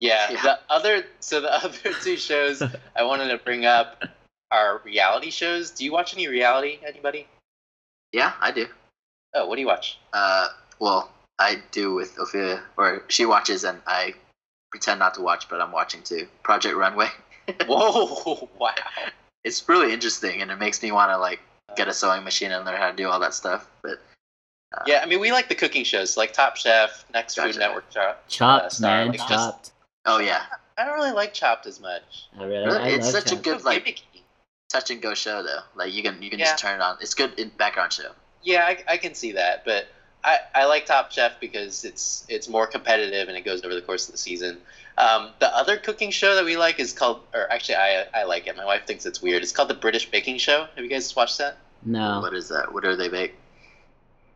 Yeah. 0.00 0.30
Yeah. 0.32 0.42
The 0.42 0.58
other 0.68 1.04
so 1.20 1.40
the 1.40 1.52
other 1.64 1.92
two 2.02 2.16
shows 2.16 2.60
I 2.96 3.02
wanted 3.04 3.28
to 3.28 3.38
bring 3.38 3.64
up 3.64 4.02
are 4.50 4.80
reality 4.84 5.30
shows. 5.30 5.70
Do 5.70 5.84
you 5.84 5.92
watch 5.92 6.12
any 6.14 6.26
reality? 6.26 6.80
Anybody? 6.84 7.28
Yeah, 8.12 8.32
I 8.40 8.50
do. 8.50 8.66
Oh, 9.34 9.46
what 9.46 9.54
do 9.56 9.60
you 9.60 9.66
watch? 9.68 9.98
Uh, 10.12 10.48
well, 10.80 11.10
I 11.38 11.62
do 11.70 11.94
with 11.94 12.18
Ophelia, 12.18 12.62
or 12.76 13.04
she 13.08 13.26
watches 13.26 13.62
and 13.64 13.80
I 13.86 14.14
pretend 14.70 14.98
not 14.98 15.14
to 15.14 15.22
watch, 15.22 15.48
but 15.48 15.60
I'm 15.60 15.72
watching 15.72 16.02
too. 16.02 16.28
Project 16.42 16.76
Runway. 16.76 17.08
Whoa! 17.66 18.48
Wow. 18.58 18.74
It's 19.44 19.66
really 19.68 19.92
interesting, 19.92 20.42
and 20.42 20.50
it 20.50 20.58
makes 20.58 20.82
me 20.82 20.92
want 20.92 21.10
to 21.10 21.16
like 21.18 21.40
get 21.76 21.88
a 21.88 21.92
sewing 21.92 22.24
machine 22.24 22.50
and 22.50 22.64
learn 22.64 22.76
how 22.76 22.90
to 22.90 22.96
do 22.96 23.08
all 23.08 23.20
that 23.20 23.32
stuff. 23.34 23.70
But 23.82 24.00
uh, 24.76 24.82
Yeah, 24.86 25.00
I 25.02 25.06
mean 25.06 25.20
we 25.20 25.32
like 25.32 25.48
the 25.48 25.54
cooking 25.54 25.84
shows 25.84 26.16
like 26.16 26.32
Top 26.32 26.56
Chef, 26.56 27.04
Next 27.14 27.36
Food 27.36 27.56
Network. 27.56 27.88
Chop, 27.90 28.24
Chopped, 28.28 28.72
Star, 28.72 28.90
man, 28.90 29.08
like, 29.08 29.18
just- 29.18 29.28
chopped. 29.28 29.70
oh 30.06 30.18
yeah, 30.18 30.42
I 30.76 30.84
don't 30.84 30.94
really 30.96 31.12
like 31.12 31.32
Chopped 31.32 31.66
as 31.66 31.80
much. 31.80 32.26
I 32.38 32.44
really, 32.44 32.66
Really? 32.66 32.78
I 32.78 32.88
It's 32.88 33.12
love 33.14 33.22
such 33.22 33.32
a 33.32 33.36
good 33.36 33.64
like 33.64 34.02
touch 34.68 34.90
and 34.90 35.00
go 35.00 35.14
show 35.14 35.42
though. 35.42 35.60
Like 35.76 35.94
you 35.94 36.02
can 36.02 36.20
you 36.20 36.28
can 36.30 36.38
Yeah. 36.40 36.46
just 36.46 36.58
turn 36.62 36.74
it 36.80 36.82
on. 36.82 36.98
It's 37.00 37.14
good 37.14 37.38
in 37.38 37.48
background 37.50 37.92
show. 37.92 38.10
Yeah, 38.42 38.64
I, 38.66 38.84
I 38.88 38.96
can 38.98 39.14
see 39.14 39.32
that, 39.32 39.64
but 39.64 39.86
I, 40.28 40.38
I 40.54 40.64
like 40.66 40.84
Top 40.84 41.10
Chef 41.10 41.40
because 41.40 41.84
it's 41.84 42.26
it's 42.28 42.48
more 42.48 42.66
competitive 42.66 43.28
and 43.28 43.36
it 43.36 43.44
goes 43.44 43.64
over 43.64 43.74
the 43.74 43.80
course 43.80 44.06
of 44.08 44.12
the 44.12 44.18
season. 44.18 44.58
Um, 44.98 45.30
the 45.38 45.54
other 45.56 45.78
cooking 45.78 46.10
show 46.10 46.34
that 46.34 46.44
we 46.44 46.56
like 46.56 46.78
is 46.78 46.92
called, 46.92 47.20
or 47.32 47.50
actually 47.50 47.76
I 47.76 48.04
I 48.12 48.24
like 48.24 48.46
it. 48.46 48.56
My 48.56 48.64
wife 48.66 48.86
thinks 48.86 49.06
it's 49.06 49.22
weird. 49.22 49.42
It's 49.42 49.52
called 49.52 49.70
the 49.70 49.74
British 49.74 50.10
Baking 50.10 50.36
Show. 50.38 50.66
Have 50.74 50.84
you 50.84 50.90
guys 50.90 51.16
watched 51.16 51.38
that? 51.38 51.56
No. 51.82 52.20
What 52.20 52.34
is 52.34 52.48
that? 52.48 52.74
What 52.74 52.84
are 52.84 52.94
they 52.94 53.08
bake? 53.08 53.34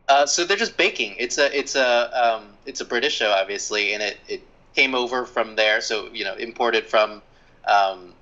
Uh, 0.09 0.25
so 0.25 0.43
they're 0.43 0.57
just 0.57 0.77
baking. 0.77 1.15
It's 1.19 1.37
a 1.37 1.55
it's 1.57 1.75
a 1.75 2.09
um, 2.11 2.47
it's 2.65 2.81
a 2.81 2.85
British 2.85 3.13
show, 3.15 3.31
obviously, 3.31 3.93
and 3.93 4.01
it, 4.01 4.17
it 4.27 4.41
came 4.75 4.95
over 4.95 5.25
from 5.25 5.55
there. 5.55 5.79
So 5.79 6.09
you 6.11 6.23
know, 6.23 6.33
imported 6.35 6.87
from 6.87 7.21
um, 7.65 8.13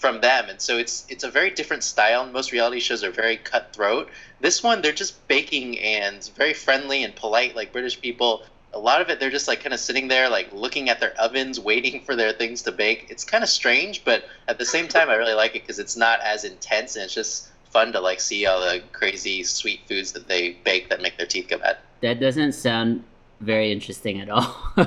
from 0.00 0.20
them, 0.20 0.48
and 0.48 0.60
so 0.60 0.78
it's 0.78 1.04
it's 1.08 1.24
a 1.24 1.30
very 1.30 1.50
different 1.50 1.84
style. 1.84 2.24
Most 2.26 2.52
reality 2.52 2.80
shows 2.80 3.04
are 3.04 3.10
very 3.10 3.36
cutthroat. 3.36 4.08
This 4.40 4.62
one, 4.62 4.80
they're 4.82 4.92
just 5.04 5.26
baking 5.28 5.78
and 5.78 6.28
very 6.36 6.54
friendly 6.54 7.04
and 7.04 7.14
polite, 7.14 7.54
like 7.54 7.72
British 7.72 8.00
people. 8.00 8.42
A 8.72 8.78
lot 8.78 9.00
of 9.02 9.10
it, 9.10 9.18
they're 9.20 9.30
just 9.30 9.48
like 9.48 9.60
kind 9.62 9.74
of 9.74 9.80
sitting 9.80 10.08
there, 10.08 10.28
like 10.30 10.52
looking 10.52 10.88
at 10.88 11.00
their 11.00 11.12
ovens, 11.20 11.58
waiting 11.60 12.00
for 12.02 12.14
their 12.16 12.32
things 12.32 12.62
to 12.62 12.72
bake. 12.72 13.06
It's 13.10 13.24
kind 13.24 13.42
of 13.44 13.50
strange, 13.50 14.04
but 14.04 14.24
at 14.48 14.58
the 14.58 14.64
same 14.64 14.88
time, 14.88 15.10
I 15.10 15.14
really 15.16 15.34
like 15.34 15.54
it 15.56 15.62
because 15.62 15.78
it's 15.78 15.96
not 15.96 16.20
as 16.20 16.44
intense 16.44 16.94
and 16.96 17.04
it's 17.04 17.14
just 17.14 17.48
fun 17.70 17.92
to 17.92 18.00
like 18.00 18.20
see 18.20 18.46
all 18.46 18.60
the 18.60 18.80
crazy 18.92 19.42
sweet 19.42 19.80
foods 19.88 20.12
that 20.12 20.28
they 20.28 20.52
bake 20.64 20.88
that 20.88 21.02
make 21.02 21.18
their 21.18 21.26
teeth 21.26 21.48
go 21.48 21.58
bad. 21.58 21.78
That 22.00 22.20
doesn't 22.20 22.52
sound 22.52 23.04
very 23.40 23.70
interesting 23.72 24.20
at 24.20 24.30
all. 24.30 24.56
so 24.76 24.86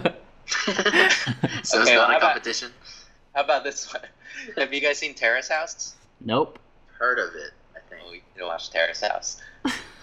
it's 0.65 1.76
Okay, 1.76 1.97
well, 1.97 2.08
not 2.08 2.08
how 2.08 2.13
a 2.13 2.17
about- 2.17 2.21
competition. 2.21 2.71
How 3.36 3.43
about 3.43 3.63
this 3.63 3.91
one? 3.93 4.04
Have 4.58 4.74
you 4.74 4.82
guys 4.82 4.98
seen 4.98 5.13
Terrace 5.13 5.50
House? 5.50 5.96
nope. 6.22 6.60
Heard 6.98 7.19
of 7.19 7.36
it? 7.36 7.52
I 7.76 7.80
think. 7.89 8.04
we 8.06 8.12
need 8.13 8.24
to 8.38 8.46
watch 8.46 8.69
Terrace 8.69 9.02
House. 9.02 9.41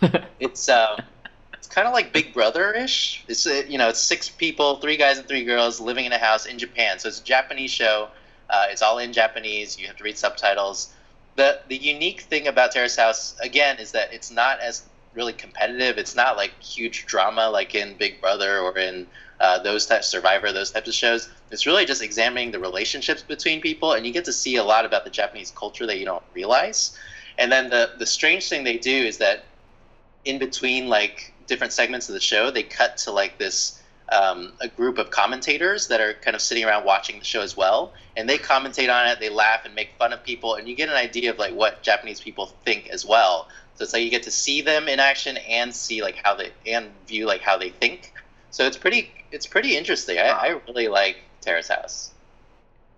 It's 0.41 0.71
um, 0.71 0.99
it's 1.53 1.69
kind 1.69 1.87
of 1.87 1.93
like 1.93 2.15
Big 2.15 2.33
Brother 2.33 2.73
ish. 2.73 3.23
It's 3.29 3.47
uh, 3.47 3.63
you 3.69 3.77
know, 3.77 3.91
it's 3.91 4.01
six 4.01 4.31
people, 4.31 4.77
three 4.77 4.97
guys 4.97 5.19
and 5.19 5.29
three 5.29 5.45
girls 5.45 5.79
living 5.79 6.07
in 6.07 6.13
a 6.13 6.19
house 6.19 6.47
in 6.47 6.59
Japan. 6.59 6.99
So 6.99 7.09
it's 7.09 7.21
a 7.21 7.25
Japanese 7.25 7.71
show. 7.71 8.09
Uh, 8.49 8.65
it's 8.71 8.81
all 8.81 8.99
in 8.99 9.13
Japanese. 9.13 9.79
You 9.79 9.87
have 9.87 9.97
to 9.97 10.05
read 10.05 10.17
subtitles. 10.17 10.95
The 11.37 11.61
the 11.69 11.77
unique 11.77 12.23
thing 12.23 12.49
about 12.49 12.73
Terrace 12.73 12.97
House 12.97 13.37
again 13.41 13.79
is 13.79 13.93
that 13.93 14.13
it's 14.15 14.31
not 14.31 14.61
as 14.61 14.85
really 15.13 15.35
competitive. 15.35 15.99
It's 15.99 16.15
not 16.17 16.39
like 16.39 16.53
huge 16.63 17.05
drama 17.05 17.51
like 17.51 17.75
in 17.75 17.97
Big 17.99 18.21
Brother 18.23 18.61
or 18.61 18.79
in 18.79 19.07
uh, 19.41 19.59
those 19.63 19.85
types 19.87 20.07
Survivor, 20.09 20.53
those 20.53 20.71
types 20.71 20.89
of 20.89 20.95
shows. 20.95 21.29
It's 21.51 21.67
really 21.67 21.85
just 21.85 22.03
examining 22.03 22.51
the 22.53 22.59
relationships 22.59 23.23
between 23.23 23.61
people, 23.61 23.93
and 23.93 24.07
you 24.07 24.13
get 24.13 24.25
to 24.27 24.33
see 24.33 24.57
a 24.57 24.65
lot 24.65 24.85
about 24.85 25.05
the 25.05 25.11
Japanese 25.11 25.51
culture 25.51 25.87
that 25.87 25.99
you 25.99 26.05
don't 26.05 26.23
realize. 26.35 26.97
And 27.39 27.51
then 27.51 27.71
the 27.71 27.93
the 27.99 28.07
strange 28.07 28.49
thing 28.49 28.65
they 28.65 28.79
do 28.79 28.95
is 28.95 29.19
that 29.19 29.45
in 30.25 30.39
between 30.39 30.89
like 30.89 31.33
different 31.47 31.73
segments 31.73 32.09
of 32.09 32.15
the 32.15 32.21
show, 32.21 32.51
they 32.51 32.63
cut 32.63 32.97
to 32.99 33.11
like 33.11 33.39
this 33.39 33.83
um, 34.11 34.53
a 34.61 34.69
group 34.69 34.99
of 34.99 35.11
commentators 35.11 35.87
that 35.89 36.01
are 36.01 36.15
kind 36.15 36.35
of 36.35 36.41
sitting 36.41 36.65
around 36.65 36.85
watching 36.85 37.19
the 37.19 37.25
show 37.25 37.41
as 37.41 37.57
well, 37.57 37.93
and 38.17 38.29
they 38.29 38.39
commentate 38.39 38.93
on 38.93 39.07
it. 39.09 39.21
They 39.21 39.29
laugh 39.31 39.65
and 39.65 39.75
make 39.75 39.91
fun 39.99 40.13
of 40.13 40.23
people, 40.23 40.57
and 40.57 40.69
you 40.69 40.75
get 40.75 40.89
an 40.89 40.97
idea 40.97 41.31
of 41.31 41.39
like 41.39 41.55
what 41.55 41.83
Japanese 41.83 42.21
people 42.21 42.47
think 42.65 42.89
as 42.89 43.07
well. 43.07 43.49
So 43.75 43.85
it's 43.85 43.93
like 43.93 44.03
you 44.03 44.11
get 44.11 44.25
to 44.25 44.31
see 44.31 44.61
them 44.61 44.89
in 44.89 45.01
action 45.01 45.39
and 45.39 45.75
see 45.75 46.03
like 46.03 46.17
how 46.23 46.35
they 46.35 46.51
and 46.67 46.91
view 47.07 47.27
like 47.27 47.41
how 47.41 47.57
they 47.57 47.71
think. 47.71 48.13
So 48.51 48.67
it's 48.67 48.77
pretty 48.77 49.11
it's 49.31 49.47
pretty 49.47 49.77
interesting. 49.77 50.19
I, 50.19 50.29
I 50.29 50.49
really 50.67 50.89
like 50.89 51.19
Terrace 51.41 51.69
House. 51.69 52.11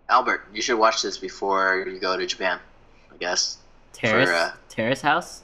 Albert, 0.09 0.46
you 0.52 0.61
should 0.62 0.78
watch 0.78 1.02
this 1.02 1.16
before 1.18 1.87
you 1.88 1.98
go 1.98 2.16
to 2.16 2.26
Japan. 2.26 2.59
I 3.12 3.16
guess 3.18 3.59
Terrace 3.92 4.28
For, 4.28 4.35
uh, 4.35 4.52
Terrace 4.68 5.00
House. 5.02 5.42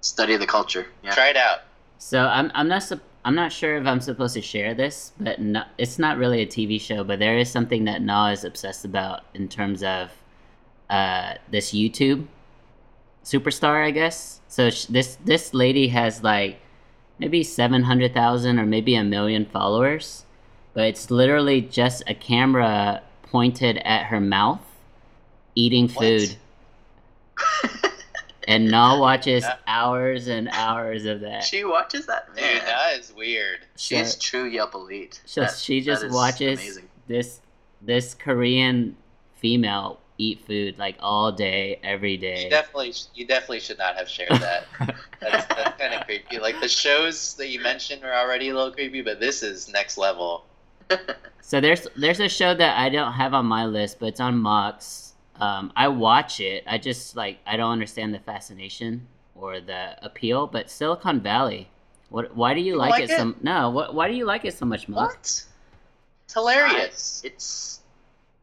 study 0.00 0.36
the 0.36 0.46
culture. 0.46 0.86
Yeah. 1.02 1.12
Try 1.14 1.28
it 1.28 1.36
out. 1.36 1.60
So 1.98 2.26
I'm 2.26 2.50
I'm 2.54 2.68
not 2.68 2.82
sup- 2.82 3.00
I'm 3.24 3.34
not 3.34 3.50
sure 3.52 3.76
if 3.76 3.86
I'm 3.86 4.00
supposed 4.00 4.34
to 4.34 4.42
share 4.42 4.74
this, 4.74 5.12
but 5.18 5.40
no, 5.40 5.62
it's 5.78 5.98
not 5.98 6.18
really 6.18 6.42
a 6.42 6.46
TV 6.46 6.78
show. 6.80 7.02
But 7.04 7.18
there 7.18 7.38
is 7.38 7.50
something 7.50 7.84
that 7.84 8.02
Na 8.02 8.28
is 8.30 8.44
obsessed 8.44 8.84
about 8.84 9.22
in 9.32 9.48
terms 9.48 9.82
of 9.82 10.10
uh, 10.90 11.34
this 11.50 11.72
YouTube 11.72 12.26
superstar, 13.24 13.84
I 13.84 13.90
guess. 13.90 14.40
So 14.48 14.70
sh- 14.70 14.84
this 14.86 15.16
this 15.24 15.54
lady 15.54 15.88
has 15.88 16.22
like 16.22 16.60
maybe 17.18 17.42
seven 17.42 17.84
hundred 17.84 18.12
thousand 18.12 18.58
or 18.58 18.66
maybe 18.66 18.94
a 18.94 19.04
million 19.04 19.46
followers, 19.46 20.26
but 20.74 20.84
it's 20.84 21.10
literally 21.10 21.60
just 21.62 22.02
a 22.06 22.14
camera 22.14 23.02
pointed 23.22 23.78
at 23.78 24.04
her 24.06 24.20
mouth, 24.20 24.60
eating 25.54 25.88
food. 25.88 26.36
And 28.46 28.70
Na 28.70 28.98
watches 29.00 29.42
Yeah. 29.42 29.56
hours 29.66 30.28
and 30.28 30.50
hours 30.52 31.06
of 31.06 31.20
that. 31.22 31.44
She 31.44 31.64
watches 31.64 32.04
that. 32.06 32.26
Dude, 32.36 32.44
Man. 32.44 32.64
that 32.66 32.98
is 32.98 33.10
weird. 33.16 33.60
She's 33.76 34.12
So- 34.12 34.18
true 34.20 34.44
Yelp 34.44 34.74
elite. 34.74 35.18
So 35.24 35.40
That- 35.42 35.56
she 35.56 35.80
just 35.80 36.06
watches 36.10 36.60
Amazing. 36.60 36.88
this 37.06 37.40
this 37.80 38.12
Korean 38.14 38.96
female 39.36 39.98
eat 40.18 40.44
food 40.46 40.76
like 40.78 40.96
all 41.00 41.32
day, 41.32 41.80
every 41.82 42.18
day. 42.18 42.44
You 42.44 42.50
definitely, 42.50 42.92
you 43.14 43.26
definitely 43.26 43.60
should 43.60 43.78
not 43.78 43.96
have 43.96 44.08
shared 44.10 44.30
that. 44.32 44.66
That's, 45.20 45.46
that's 45.46 45.80
kind 45.80 45.94
of 45.94 46.04
creepy. 46.04 46.38
Like 46.38 46.60
the 46.60 46.68
shows 46.68 47.34
that 47.36 47.48
you 47.48 47.60
mentioned 47.62 48.04
are 48.04 48.12
already 48.12 48.50
a 48.50 48.54
little 48.54 48.72
creepy, 48.72 49.00
but 49.00 49.20
this 49.20 49.42
is 49.42 49.70
next 49.70 49.96
level. 49.96 50.44
So 51.40 51.60
there's 51.60 51.86
there's 51.96 52.20
a 52.20 52.28
show 52.28 52.54
that 52.54 52.78
I 52.78 52.88
don't 52.88 53.12
have 53.12 53.34
on 53.34 53.46
my 53.46 53.66
list, 53.66 53.98
but 54.00 54.06
it's 54.06 54.20
on 54.20 54.38
Mox. 54.38 55.12
Um, 55.40 55.72
I 55.76 55.88
watch 55.88 56.40
it. 56.40 56.64
I 56.66 56.78
just 56.78 57.16
like 57.16 57.38
I 57.46 57.56
don't 57.56 57.72
understand 57.72 58.14
the 58.14 58.18
fascination 58.20 59.06
or 59.34 59.60
the 59.60 59.96
appeal. 60.04 60.46
But 60.46 60.70
Silicon 60.70 61.20
Valley, 61.20 61.68
what? 62.08 62.34
Why 62.36 62.54
do 62.54 62.60
you 62.60 62.72
You 62.72 62.78
like, 62.78 62.90
like 62.90 63.02
it, 63.04 63.10
it? 63.10 63.18
so? 63.18 63.34
No, 63.42 63.70
what? 63.70 63.94
Why 63.94 64.08
do 64.08 64.14
you 64.14 64.24
like 64.24 64.44
it 64.44 64.54
so 64.54 64.64
much, 64.66 64.88
Mox? 64.88 65.10
What? 65.12 65.44
It's 66.26 66.34
hilarious. 66.34 67.22
I- 67.24 67.28
it's 67.28 67.80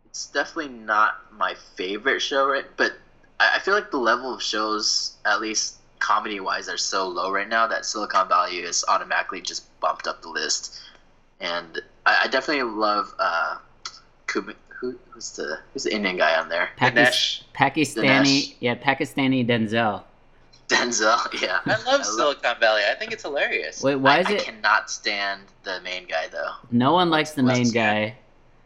it's 0.06 0.28
definitely 0.28 0.74
not 0.74 1.22
my 1.38 1.56
favorite 1.76 2.20
show, 2.20 2.48
right? 2.48 2.66
But 2.76 2.94
I, 3.40 3.56
I 3.56 3.60
feel 3.60 3.74
like 3.74 3.92
the 3.92 3.98
level 3.98 4.34
of 4.34 4.42
shows, 4.44 5.16
at 5.26 5.40
least 5.40 5.78
comedy 6.00 6.40
wise, 6.40 6.68
are 6.68 6.78
so 6.78 7.08
low 7.08 7.32
right 7.32 7.48
now 7.48 7.66
that 7.68 7.86
Silicon 7.86 8.28
Valley 8.28 8.58
is 8.58 8.84
automatically 8.90 9.42
just 9.42 9.68
bumped 9.80 10.08
up 10.08 10.22
the 10.22 10.30
list. 10.30 10.80
And 11.40 11.82
I, 12.06 12.22
I 12.24 12.28
definitely 12.28 12.64
love 12.64 13.14
uh, 13.20 13.58
Kumi, 14.28 14.54
who, 14.80 14.98
who's 15.10 15.32
the 15.36 15.60
who's 15.74 15.84
the 15.84 15.94
Indian 15.94 16.18
guy 16.18 16.40
on 16.40 16.50
there? 16.50 16.70
Pakis- 16.80 17.44
Pakistani, 17.54 18.06
Dinesh. 18.22 18.54
yeah, 18.60 18.76
Pakistani 18.76 19.48
Denzel. 19.48 20.04
Denzel. 20.68 21.20
Yeah, 21.42 21.60
I 21.66 21.82
love 21.84 22.06
Silicon 22.06 22.56
Valley. 22.60 22.82
I 22.90 22.96
think 22.96 23.12
it's 23.12 23.24
hilarious. 23.24 23.84
Wait, 23.84 23.96
why 23.96 24.18
I, 24.18 24.20
is 24.22 24.28
I 24.28 24.32
it? 24.34 24.44
cannot 24.44 24.90
stand 24.90 25.42
the 25.64 25.80
main 25.82 26.06
guy 26.08 26.28
though. 26.32 26.52
No 26.72 26.94
one 26.94 27.10
likes 27.10 27.32
the 27.32 27.44
main 27.44 27.58
Let's- 27.60 27.72
guy. 27.72 28.16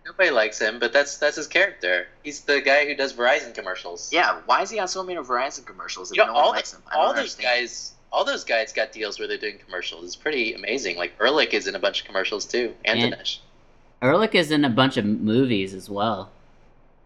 Nobody 0.06 0.30
likes 0.30 0.62
him, 0.62 0.78
but 0.78 0.94
that's 0.94 1.18
that's 1.18 1.36
his 1.36 1.48
character. 1.48 2.08
He's 2.22 2.42
the 2.42 2.62
guy 2.62 2.86
who 2.86 2.94
does 2.96 3.12
Verizon 3.14 3.56
commercials. 3.56 4.14
Yeah, 4.14 4.40
why 4.46 4.62
is 4.62 4.70
he 4.70 4.78
on 4.80 4.88
so 4.88 5.02
many 5.04 5.20
Verizon 5.20 5.66
commercials 5.66 6.12
if 6.12 6.18
You 6.18 6.22
know, 6.24 6.28
no 6.28 6.34
one 6.36 6.44
all, 6.44 6.52
likes 6.52 6.74
him? 6.76 6.84
I 6.88 6.94
don't 6.94 7.02
all 7.02 7.08
those 7.14 7.18
understand. 7.36 7.44
guys, 7.62 7.94
all 8.12 8.24
those 8.26 8.44
guys 8.44 8.72
got 8.74 8.92
deals 8.92 9.20
where 9.20 9.28
they're 9.28 9.38
doing 9.38 9.58
commercials. 9.64 10.06
It's 10.06 10.16
pretty 10.16 10.54
amazing. 10.54 10.98
Like 10.98 11.14
Ehrlich 11.20 11.54
is 11.54 11.68
in 11.68 11.76
a 11.76 11.80
bunch 11.80 12.02
of 12.02 12.08
commercials 12.08 12.46
too, 12.46 12.74
and, 12.86 13.00
And- 13.00 13.14
Dinesh. 13.14 13.40
Ehrlich 14.02 14.36
is 14.36 14.52
in 14.52 14.66
a 14.66 14.70
bunch 14.70 14.98
of 14.98 15.06
movies 15.06 15.74
as 15.74 15.90
well. 15.90 16.30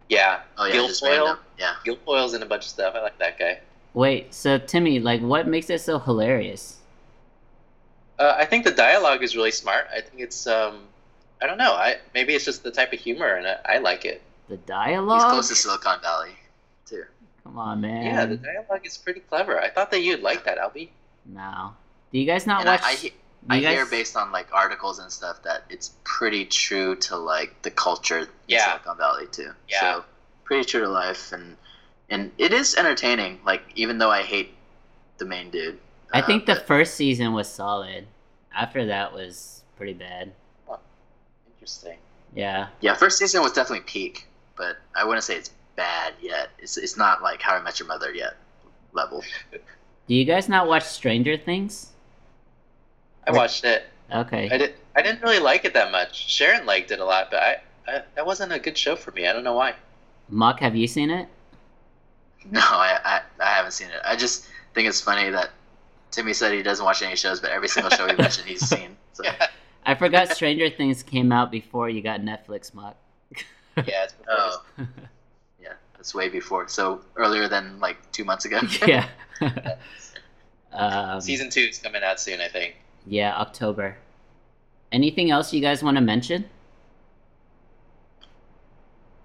Yeah, 0.09 0.41
Oh 0.57 0.65
yeah, 0.65 0.73
just 0.73 1.03
Gilfoyle. 1.03 1.37
Yeah. 1.57 1.75
Gilfoyle's 1.85 2.33
in 2.33 2.41
a 2.41 2.45
bunch 2.45 2.63
of 2.65 2.69
stuff. 2.69 2.95
I 2.95 3.01
like 3.01 3.17
that 3.19 3.37
guy. 3.37 3.59
Wait, 3.93 4.33
so 4.33 4.57
Timmy, 4.57 4.99
like, 4.99 5.21
what 5.21 5.47
makes 5.47 5.69
it 5.69 5.81
so 5.81 5.99
hilarious? 5.99 6.77
Uh, 8.17 8.35
I 8.37 8.45
think 8.45 8.65
the 8.65 8.71
dialogue 8.71 9.23
is 9.23 9.35
really 9.35 9.51
smart. 9.51 9.87
I 9.95 10.01
think 10.01 10.21
it's 10.21 10.45
um, 10.47 10.81
I 11.41 11.47
don't 11.47 11.57
know. 11.57 11.73
I 11.73 11.97
maybe 12.13 12.33
it's 12.35 12.43
just 12.45 12.63
the 12.63 12.71
type 12.71 12.91
of 12.91 12.99
humor, 12.99 13.35
and 13.35 13.47
I, 13.47 13.75
I 13.75 13.77
like 13.77 14.03
it. 14.05 14.21
The 14.49 14.57
dialogue. 14.57 14.87
He's 14.87 15.23
dialogue? 15.23 15.31
close 15.31 15.47
to 15.49 15.55
Silicon 15.55 16.01
Valley, 16.01 16.29
too. 16.31 16.35
Come 17.43 17.57
on, 17.57 17.81
man. 17.81 18.05
Yeah, 18.05 18.25
the 18.25 18.37
dialogue 18.37 18.85
is 18.85 18.97
pretty 18.97 19.21
clever. 19.21 19.59
I 19.59 19.69
thought 19.69 19.91
that 19.91 20.01
you'd 20.01 20.21
like 20.21 20.43
that, 20.45 20.57
Albie. 20.57 20.89
No. 21.25 21.73
Do 22.11 22.19
you 22.19 22.25
guys 22.25 22.45
not 22.45 22.61
And 22.61 22.69
I, 22.69 22.73
watch? 22.73 22.83
I, 22.83 22.93
he- 22.95 23.13
I 23.49 23.59
guys... 23.61 23.73
hear 23.73 23.85
based 23.85 24.17
on 24.17 24.31
like 24.31 24.47
articles 24.53 24.99
and 24.99 25.09
stuff 25.11 25.41
that 25.43 25.63
it's 25.69 25.93
pretty 26.03 26.45
true 26.45 26.95
to 26.97 27.15
like 27.17 27.61
the 27.61 27.71
culture 27.71 28.19
in 28.19 28.27
Yeah. 28.47 28.65
Silicon 28.65 28.97
Valley 28.97 29.27
too. 29.31 29.51
Yeah. 29.69 29.79
So 29.79 30.05
pretty 30.43 30.65
true 30.65 30.81
to 30.81 30.89
life, 30.89 31.31
and 31.31 31.55
and 32.09 32.31
it 32.37 32.51
is 32.51 32.75
entertaining. 32.75 33.39
Like 33.45 33.61
even 33.75 33.97
though 33.97 34.11
I 34.11 34.23
hate 34.23 34.53
the 35.19 35.25
main 35.25 35.49
dude. 35.51 35.79
I 36.13 36.19
uh, 36.21 36.25
think 36.25 36.45
the 36.47 36.55
but- 36.55 36.67
first 36.67 36.95
season 36.95 37.33
was 37.33 37.47
solid. 37.49 38.07
After 38.53 38.85
that 38.87 39.13
was 39.13 39.63
pretty 39.77 39.93
bad. 39.93 40.33
Interesting. 41.55 41.97
Yeah. 42.35 42.67
yeah, 42.81 42.93
first 42.95 43.17
season 43.17 43.41
was 43.41 43.53
definitely 43.53 43.85
peak, 43.85 44.27
but 44.55 44.77
I 44.95 45.03
wouldn't 45.03 45.23
say 45.23 45.35
it's 45.35 45.51
bad 45.79 46.13
yet. 46.21 46.49
It's 46.59 46.75
it's 46.77 46.97
not 46.97 47.23
like 47.23 47.41
How 47.41 47.55
I 47.55 47.61
Met 47.61 47.79
Your 47.79 47.87
Mother 47.87 48.13
yet 48.13 48.33
level. 48.91 49.23
Do 49.51 50.13
you 50.13 50.25
guys 50.25 50.49
not 50.49 50.67
watch 50.67 50.83
Stranger 50.83 51.37
Things? 51.37 51.93
I 53.25 53.31
watched 53.31 53.63
it. 53.63 53.83
Okay. 54.13 54.49
I 54.51 54.57
did. 54.57 54.73
I 54.95 55.01
didn't 55.01 55.21
really 55.21 55.39
like 55.39 55.63
it 55.63 55.73
that 55.75 55.91
much. 55.91 56.29
Sharon 56.29 56.65
liked 56.65 56.91
it 56.91 56.99
a 56.99 57.05
lot, 57.05 57.31
but 57.31 57.39
I, 57.41 57.51
I 57.87 58.01
that 58.15 58.25
wasn't 58.25 58.51
a 58.51 58.59
good 58.59 58.77
show 58.77 58.95
for 58.97 59.11
me. 59.11 59.25
I 59.27 59.31
don't 59.33 59.43
know 59.45 59.53
why. 59.53 59.75
Mock, 60.27 60.59
have 60.59 60.75
you 60.75 60.87
seen 60.87 61.09
it? 61.09 61.27
No, 62.51 62.59
I, 62.59 62.99
I 63.05 63.21
I 63.39 63.49
haven't 63.57 63.71
seen 63.71 63.87
it. 63.89 64.01
I 64.03 64.15
just 64.17 64.47
think 64.73 64.87
it's 64.89 64.99
funny 65.01 65.29
that 65.29 65.51
Timmy 66.11 66.33
said 66.33 66.51
he 66.53 66.61
doesn't 66.63 66.83
watch 66.83 67.01
any 67.01 67.15
shows, 67.15 67.39
but 67.39 67.51
every 67.51 67.67
single 67.69 67.89
show 67.91 68.05
he 68.07 68.15
mentioned 68.15 68.47
he's 68.49 68.67
seen. 68.75 68.97
So. 69.13 69.23
Yeah, 69.23 69.47
I 69.85 69.95
forgot 69.95 70.29
Stranger 70.35 70.69
Things 70.69 71.03
came 71.03 71.31
out 71.31 71.51
before 71.51 71.89
you 71.89 72.01
got 72.01 72.19
Netflix, 72.21 72.73
Mock. 72.73 72.97
yeah. 73.77 74.03
It's 74.05 74.13
before 74.13 74.35
Oh, 74.37 74.63
that's 75.99 76.15
way 76.15 76.29
before. 76.29 76.69
So 76.69 77.01
earlier 77.17 77.49
than 77.49 77.77
like 77.81 77.97
two 78.13 78.23
months 78.23 78.45
ago. 78.45 78.61
yeah. 78.87 79.09
um, 80.71 81.19
Season 81.19 81.49
two 81.49 81.59
is 81.59 81.77
coming 81.77 82.03
out 82.03 82.21
soon, 82.21 82.39
I 82.39 82.47
think. 82.47 82.77
Yeah, 83.05 83.35
October. 83.35 83.97
Anything 84.93 85.29
else 85.29 85.51
you 85.53 85.59
guys 85.59 85.83
want 85.83 85.97
to 85.97 86.01
mention? 86.01 86.45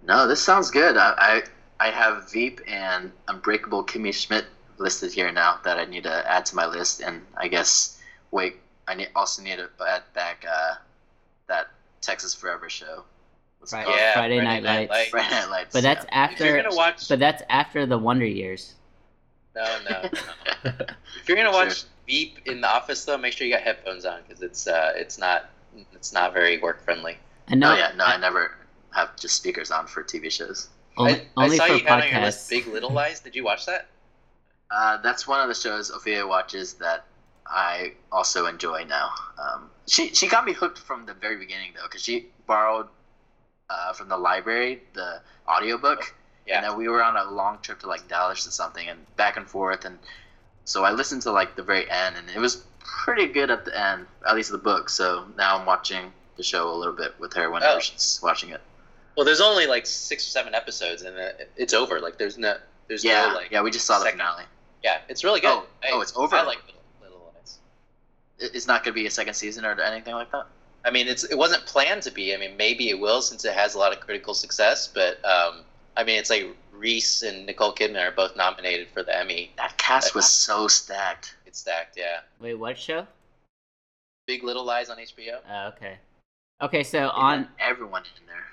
No, 0.04 0.26
this 0.26 0.42
sounds 0.42 0.70
good. 0.70 0.96
I, 0.96 1.14
I 1.16 1.42
I 1.86 1.90
have 1.90 2.30
Veep 2.32 2.60
and 2.66 3.12
Unbreakable 3.28 3.84
Kimmy 3.84 4.12
Schmidt 4.12 4.46
listed 4.76 5.12
here 5.12 5.30
now 5.30 5.60
that 5.64 5.78
I 5.78 5.84
need 5.84 6.02
to 6.02 6.30
add 6.30 6.44
to 6.46 6.56
my 6.56 6.66
list, 6.66 7.00
and 7.00 7.22
I 7.36 7.46
guess 7.46 8.00
wait, 8.32 8.56
I 8.88 8.96
need, 8.96 9.10
also 9.14 9.42
need 9.42 9.58
to 9.58 9.70
add 9.88 10.02
back 10.12 10.44
uh, 10.50 10.74
that 11.46 11.68
Texas 12.00 12.34
Forever 12.34 12.68
show. 12.68 13.04
What's 13.64 13.72
Right. 13.72 13.88
Yeah. 13.88 14.12
Friday 14.12 14.40
Night 14.42 14.62
Lights. 14.62 15.08
Friday 15.08 15.30
Night 15.30 15.48
Lights. 15.48 15.72
But 15.72 15.82
that's 15.82 16.04
yeah. 16.12 16.30
If 16.30 16.38
you're 16.38 16.48
after. 16.58 16.62
gonna 16.64 16.76
watch, 16.76 17.08
But 17.08 17.18
that's 17.18 17.42
after 17.48 17.86
the 17.86 17.96
Wonder 17.96 18.26
Years. 18.26 18.74
no, 19.56 19.78
no, 19.88 20.02
no. 20.02 20.70
If 21.20 21.28
you're 21.28 21.36
gonna 21.38 21.50
watch 21.50 21.84
Veep 22.06 22.40
in 22.44 22.60
the 22.60 22.68
office, 22.68 23.02
though, 23.06 23.16
make 23.16 23.32
sure 23.32 23.46
you 23.46 23.54
got 23.54 23.62
headphones 23.62 24.04
on 24.04 24.20
because 24.28 24.42
it's 24.42 24.66
uh, 24.66 24.92
it's 24.94 25.16
not 25.16 25.48
it's 25.94 26.12
not 26.12 26.34
very 26.34 26.58
work 26.58 26.84
friendly. 26.84 27.16
I 27.48 27.54
know. 27.54 27.72
No, 27.72 27.78
yeah, 27.78 27.92
no, 27.96 28.04
I 28.04 28.18
never 28.18 28.54
have 28.94 29.16
just 29.16 29.36
speakers 29.36 29.70
on 29.70 29.86
for 29.86 30.04
TV 30.04 30.30
shows. 30.30 30.68
Only, 30.98 31.14
I, 31.14 31.16
I 31.38 31.44
only 31.44 31.56
saw 31.56 31.66
for 31.66 31.72
you 31.72 31.84
had 31.86 32.02
on 32.02 32.12
your 32.12 32.20
list 32.20 32.46
podcasts. 32.46 32.50
Big 32.50 32.66
Little 32.66 32.90
Lies. 33.00 33.20
Did 33.20 33.34
you 33.34 33.44
watch 33.44 33.64
that? 33.64 33.88
Uh, 34.70 34.98
that's 34.98 35.26
one 35.26 35.40
of 35.40 35.48
the 35.48 35.54
shows 35.54 35.88
Ophelia 35.88 36.26
watches 36.26 36.74
that 36.74 37.06
I 37.46 37.94
also 38.12 38.44
enjoy 38.44 38.84
now. 38.84 39.08
Um, 39.42 39.70
she 39.88 40.08
she 40.14 40.26
got 40.28 40.44
me 40.44 40.52
hooked 40.52 40.78
from 40.78 41.06
the 41.06 41.14
very 41.14 41.38
beginning 41.38 41.72
though, 41.74 41.84
because 41.84 42.02
she 42.02 42.26
borrowed 42.46 42.88
uh, 43.70 43.92
from 43.92 44.08
the 44.08 44.16
library 44.16 44.82
the 44.92 45.20
audiobook, 45.48 46.14
Yeah. 46.46 46.56
and 46.56 46.64
then 46.64 46.76
we 46.76 46.88
were 46.88 47.02
on 47.02 47.16
a 47.16 47.30
long 47.30 47.58
trip 47.62 47.80
to 47.80 47.86
like 47.86 48.06
Dallas 48.08 48.46
or 48.46 48.50
something, 48.50 48.88
and 48.88 49.04
back 49.16 49.36
and 49.36 49.48
forth, 49.48 49.84
and 49.84 49.98
so 50.64 50.84
I 50.84 50.92
listened 50.92 51.22
to 51.22 51.30
like 51.32 51.56
the 51.56 51.62
very 51.62 51.88
end, 51.90 52.16
and 52.16 52.28
it 52.30 52.38
was 52.38 52.64
pretty 52.80 53.26
good 53.26 53.50
at 53.50 53.64
the 53.64 53.78
end, 53.78 54.06
at 54.26 54.34
least 54.34 54.50
the 54.50 54.58
book. 54.58 54.88
So 54.90 55.26
now 55.36 55.58
I'm 55.58 55.66
watching 55.66 56.12
the 56.36 56.42
show 56.42 56.70
a 56.70 56.74
little 56.76 56.94
bit 56.94 57.14
with 57.18 57.32
her 57.34 57.50
whenever 57.50 57.76
Oh. 57.76 57.80
she's 57.80 58.18
watching 58.22 58.50
it. 58.50 58.60
Well, 59.16 59.24
there's 59.24 59.40
only 59.40 59.66
like 59.66 59.86
six 59.86 60.26
or 60.26 60.30
seven 60.30 60.54
episodes, 60.54 61.02
and 61.02 61.16
it's 61.56 61.72
over. 61.74 62.00
Like 62.00 62.18
there's 62.18 62.36
no, 62.38 62.56
there's 62.88 63.04
Yeah, 63.04 63.26
no 63.28 63.34
like, 63.34 63.50
yeah, 63.50 63.62
we 63.62 63.70
just 63.70 63.86
saw 63.86 63.98
the 63.98 64.04
second- 64.06 64.18
finale. 64.20 64.44
yeah, 64.82 64.98
it's 65.08 65.22
really 65.24 65.40
good. 65.40 65.48
Oh, 65.50 65.66
oh, 65.92 66.00
it's 66.00 66.16
over? 66.16 66.34
I 66.36 66.42
like 66.42 66.58
Little, 66.66 66.80
Little 67.00 67.32
Lies. 67.38 67.58
It's 68.38 68.66
not 68.66 68.82
gonna 68.84 68.94
be 68.94 69.06
a 69.06 69.10
second 69.10 69.34
season 69.34 69.64
or 69.64 69.80
anything 69.80 70.14
like 70.14 70.30
that. 70.32 70.46
I 70.84 70.90
mean, 70.90 71.08
it's 71.08 71.24
it 71.24 71.36
wasn't 71.36 71.64
planned 71.66 72.02
to 72.02 72.10
be. 72.10 72.34
I 72.34 72.36
mean, 72.38 72.56
maybe 72.56 72.90
it 72.90 72.98
will 72.98 73.22
since 73.22 73.44
it 73.44 73.54
has 73.54 73.74
a 73.74 73.78
lot 73.78 73.92
of 73.92 74.00
critical 74.00 74.34
success. 74.34 74.86
But 74.86 75.24
um, 75.24 75.60
I 75.96 76.04
mean, 76.04 76.18
it's 76.18 76.30
like 76.30 76.46
Reese 76.72 77.22
and 77.22 77.46
Nicole 77.46 77.74
Kidman 77.74 78.06
are 78.06 78.12
both 78.12 78.36
nominated 78.36 78.88
for 78.92 79.02
the 79.02 79.16
Emmy. 79.16 79.50
That 79.56 79.76
cast 79.78 80.14
was 80.14 80.28
so 80.28 80.68
stacked. 80.68 81.36
It's 81.46 81.60
stacked, 81.60 81.96
yeah. 81.96 82.20
Wait, 82.40 82.54
what 82.54 82.76
show? 82.78 83.06
Big 84.26 84.42
Little 84.42 84.64
Lies 84.64 84.90
on 84.90 84.98
HBO. 84.98 85.38
Oh, 85.50 85.68
okay. 85.68 85.96
Okay, 86.62 86.82
so 86.82 86.98
They 86.98 87.04
on 87.04 87.48
everyone 87.58 88.02
in 88.02 88.26
there. 88.26 88.44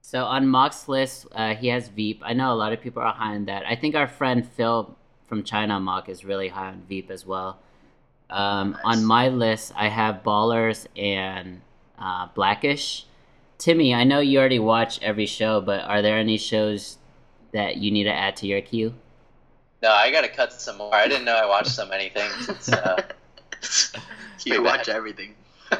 so 0.00 0.24
on 0.24 0.46
Mock's 0.46 0.88
list, 0.88 1.26
uh, 1.32 1.54
he 1.54 1.68
has 1.68 1.88
Veep. 1.88 2.22
I 2.24 2.32
know 2.32 2.52
a 2.52 2.54
lot 2.56 2.72
of 2.72 2.80
people 2.80 3.02
are 3.02 3.12
high 3.12 3.34
on 3.34 3.44
that. 3.46 3.64
I 3.66 3.74
think 3.76 3.94
our 3.94 4.06
friend 4.08 4.48
Phil 4.56 4.96
from 5.28 5.42
China 5.44 5.78
Mock 5.80 6.08
is 6.08 6.24
really 6.24 6.48
high 6.48 6.68
on 6.68 6.82
Veep 6.88 7.10
as 7.10 7.26
well. 7.26 7.58
Um, 8.30 8.72
Nice. 8.72 8.80
On 8.84 9.04
my 9.04 9.28
list, 9.28 9.72
I 9.76 9.88
have 9.88 10.22
Ballers 10.22 10.86
and 10.96 11.60
uh, 12.00 12.28
Blackish. 12.34 13.06
Timmy, 13.58 13.92
I 13.92 14.04
know 14.04 14.20
you 14.20 14.38
already 14.38 14.58
watch 14.58 15.00
every 15.02 15.26
show, 15.26 15.60
but 15.60 15.80
are 15.84 16.00
there 16.00 16.16
any 16.16 16.38
shows 16.38 16.98
that 17.52 17.76
you 17.76 17.90
need 17.90 18.04
to 18.04 18.12
add 18.12 18.36
to 18.36 18.46
your 18.46 18.60
queue? 18.60 18.94
No, 19.82 19.90
I 19.90 20.10
gotta 20.10 20.28
cut 20.28 20.52
some 20.52 20.78
more. 20.78 20.94
I 20.94 21.06
didn't 21.08 21.24
know 21.24 21.36
I 21.36 21.46
watched 21.46 21.70
so 21.70 21.86
many 21.86 22.08
things. 22.08 22.48
It's, 22.48 22.72
uh, 22.72 23.02
you 24.44 24.62
watch 24.62 24.88
everything. 24.88 25.34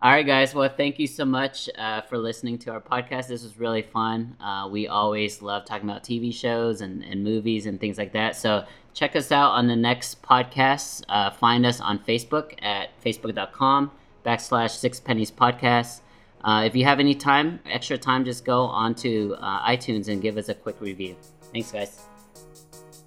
All 0.00 0.12
right, 0.12 0.24
guys. 0.24 0.54
Well, 0.54 0.68
thank 0.74 1.00
you 1.00 1.08
so 1.08 1.24
much 1.24 1.68
uh, 1.76 2.02
for 2.02 2.18
listening 2.18 2.58
to 2.58 2.70
our 2.70 2.80
podcast. 2.80 3.26
This 3.26 3.42
was 3.42 3.58
really 3.58 3.82
fun. 3.82 4.36
Uh, 4.40 4.68
we 4.70 4.86
always 4.86 5.42
love 5.42 5.64
talking 5.64 5.90
about 5.90 6.04
TV 6.04 6.32
shows 6.32 6.82
and, 6.82 7.02
and 7.02 7.24
movies 7.24 7.66
and 7.66 7.80
things 7.80 7.98
like 7.98 8.12
that. 8.12 8.36
So 8.36 8.64
check 8.94 9.16
us 9.16 9.32
out 9.32 9.50
on 9.52 9.66
the 9.66 9.74
next 9.74 10.22
podcast. 10.22 11.02
Uh, 11.08 11.30
find 11.30 11.66
us 11.66 11.80
on 11.80 11.98
Facebook 11.98 12.54
at 12.62 12.90
facebook.com 13.04 13.90
backslash 14.28 14.70
six 14.70 15.00
pennies 15.00 15.30
podcast. 15.30 16.00
Uh, 16.44 16.62
if 16.66 16.76
you 16.76 16.84
have 16.84 17.00
any 17.00 17.14
time, 17.14 17.60
extra 17.64 17.96
time, 17.96 18.24
just 18.24 18.44
go 18.44 18.60
onto 18.84 19.34
uh, 19.40 19.66
iTunes 19.66 20.08
and 20.08 20.20
give 20.20 20.36
us 20.36 20.50
a 20.50 20.54
quick 20.54 20.80
review. 20.80 21.16
Thanks, 21.52 21.72
guys. 21.72 22.02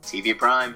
TV 0.01 0.36
Prime. 0.36 0.75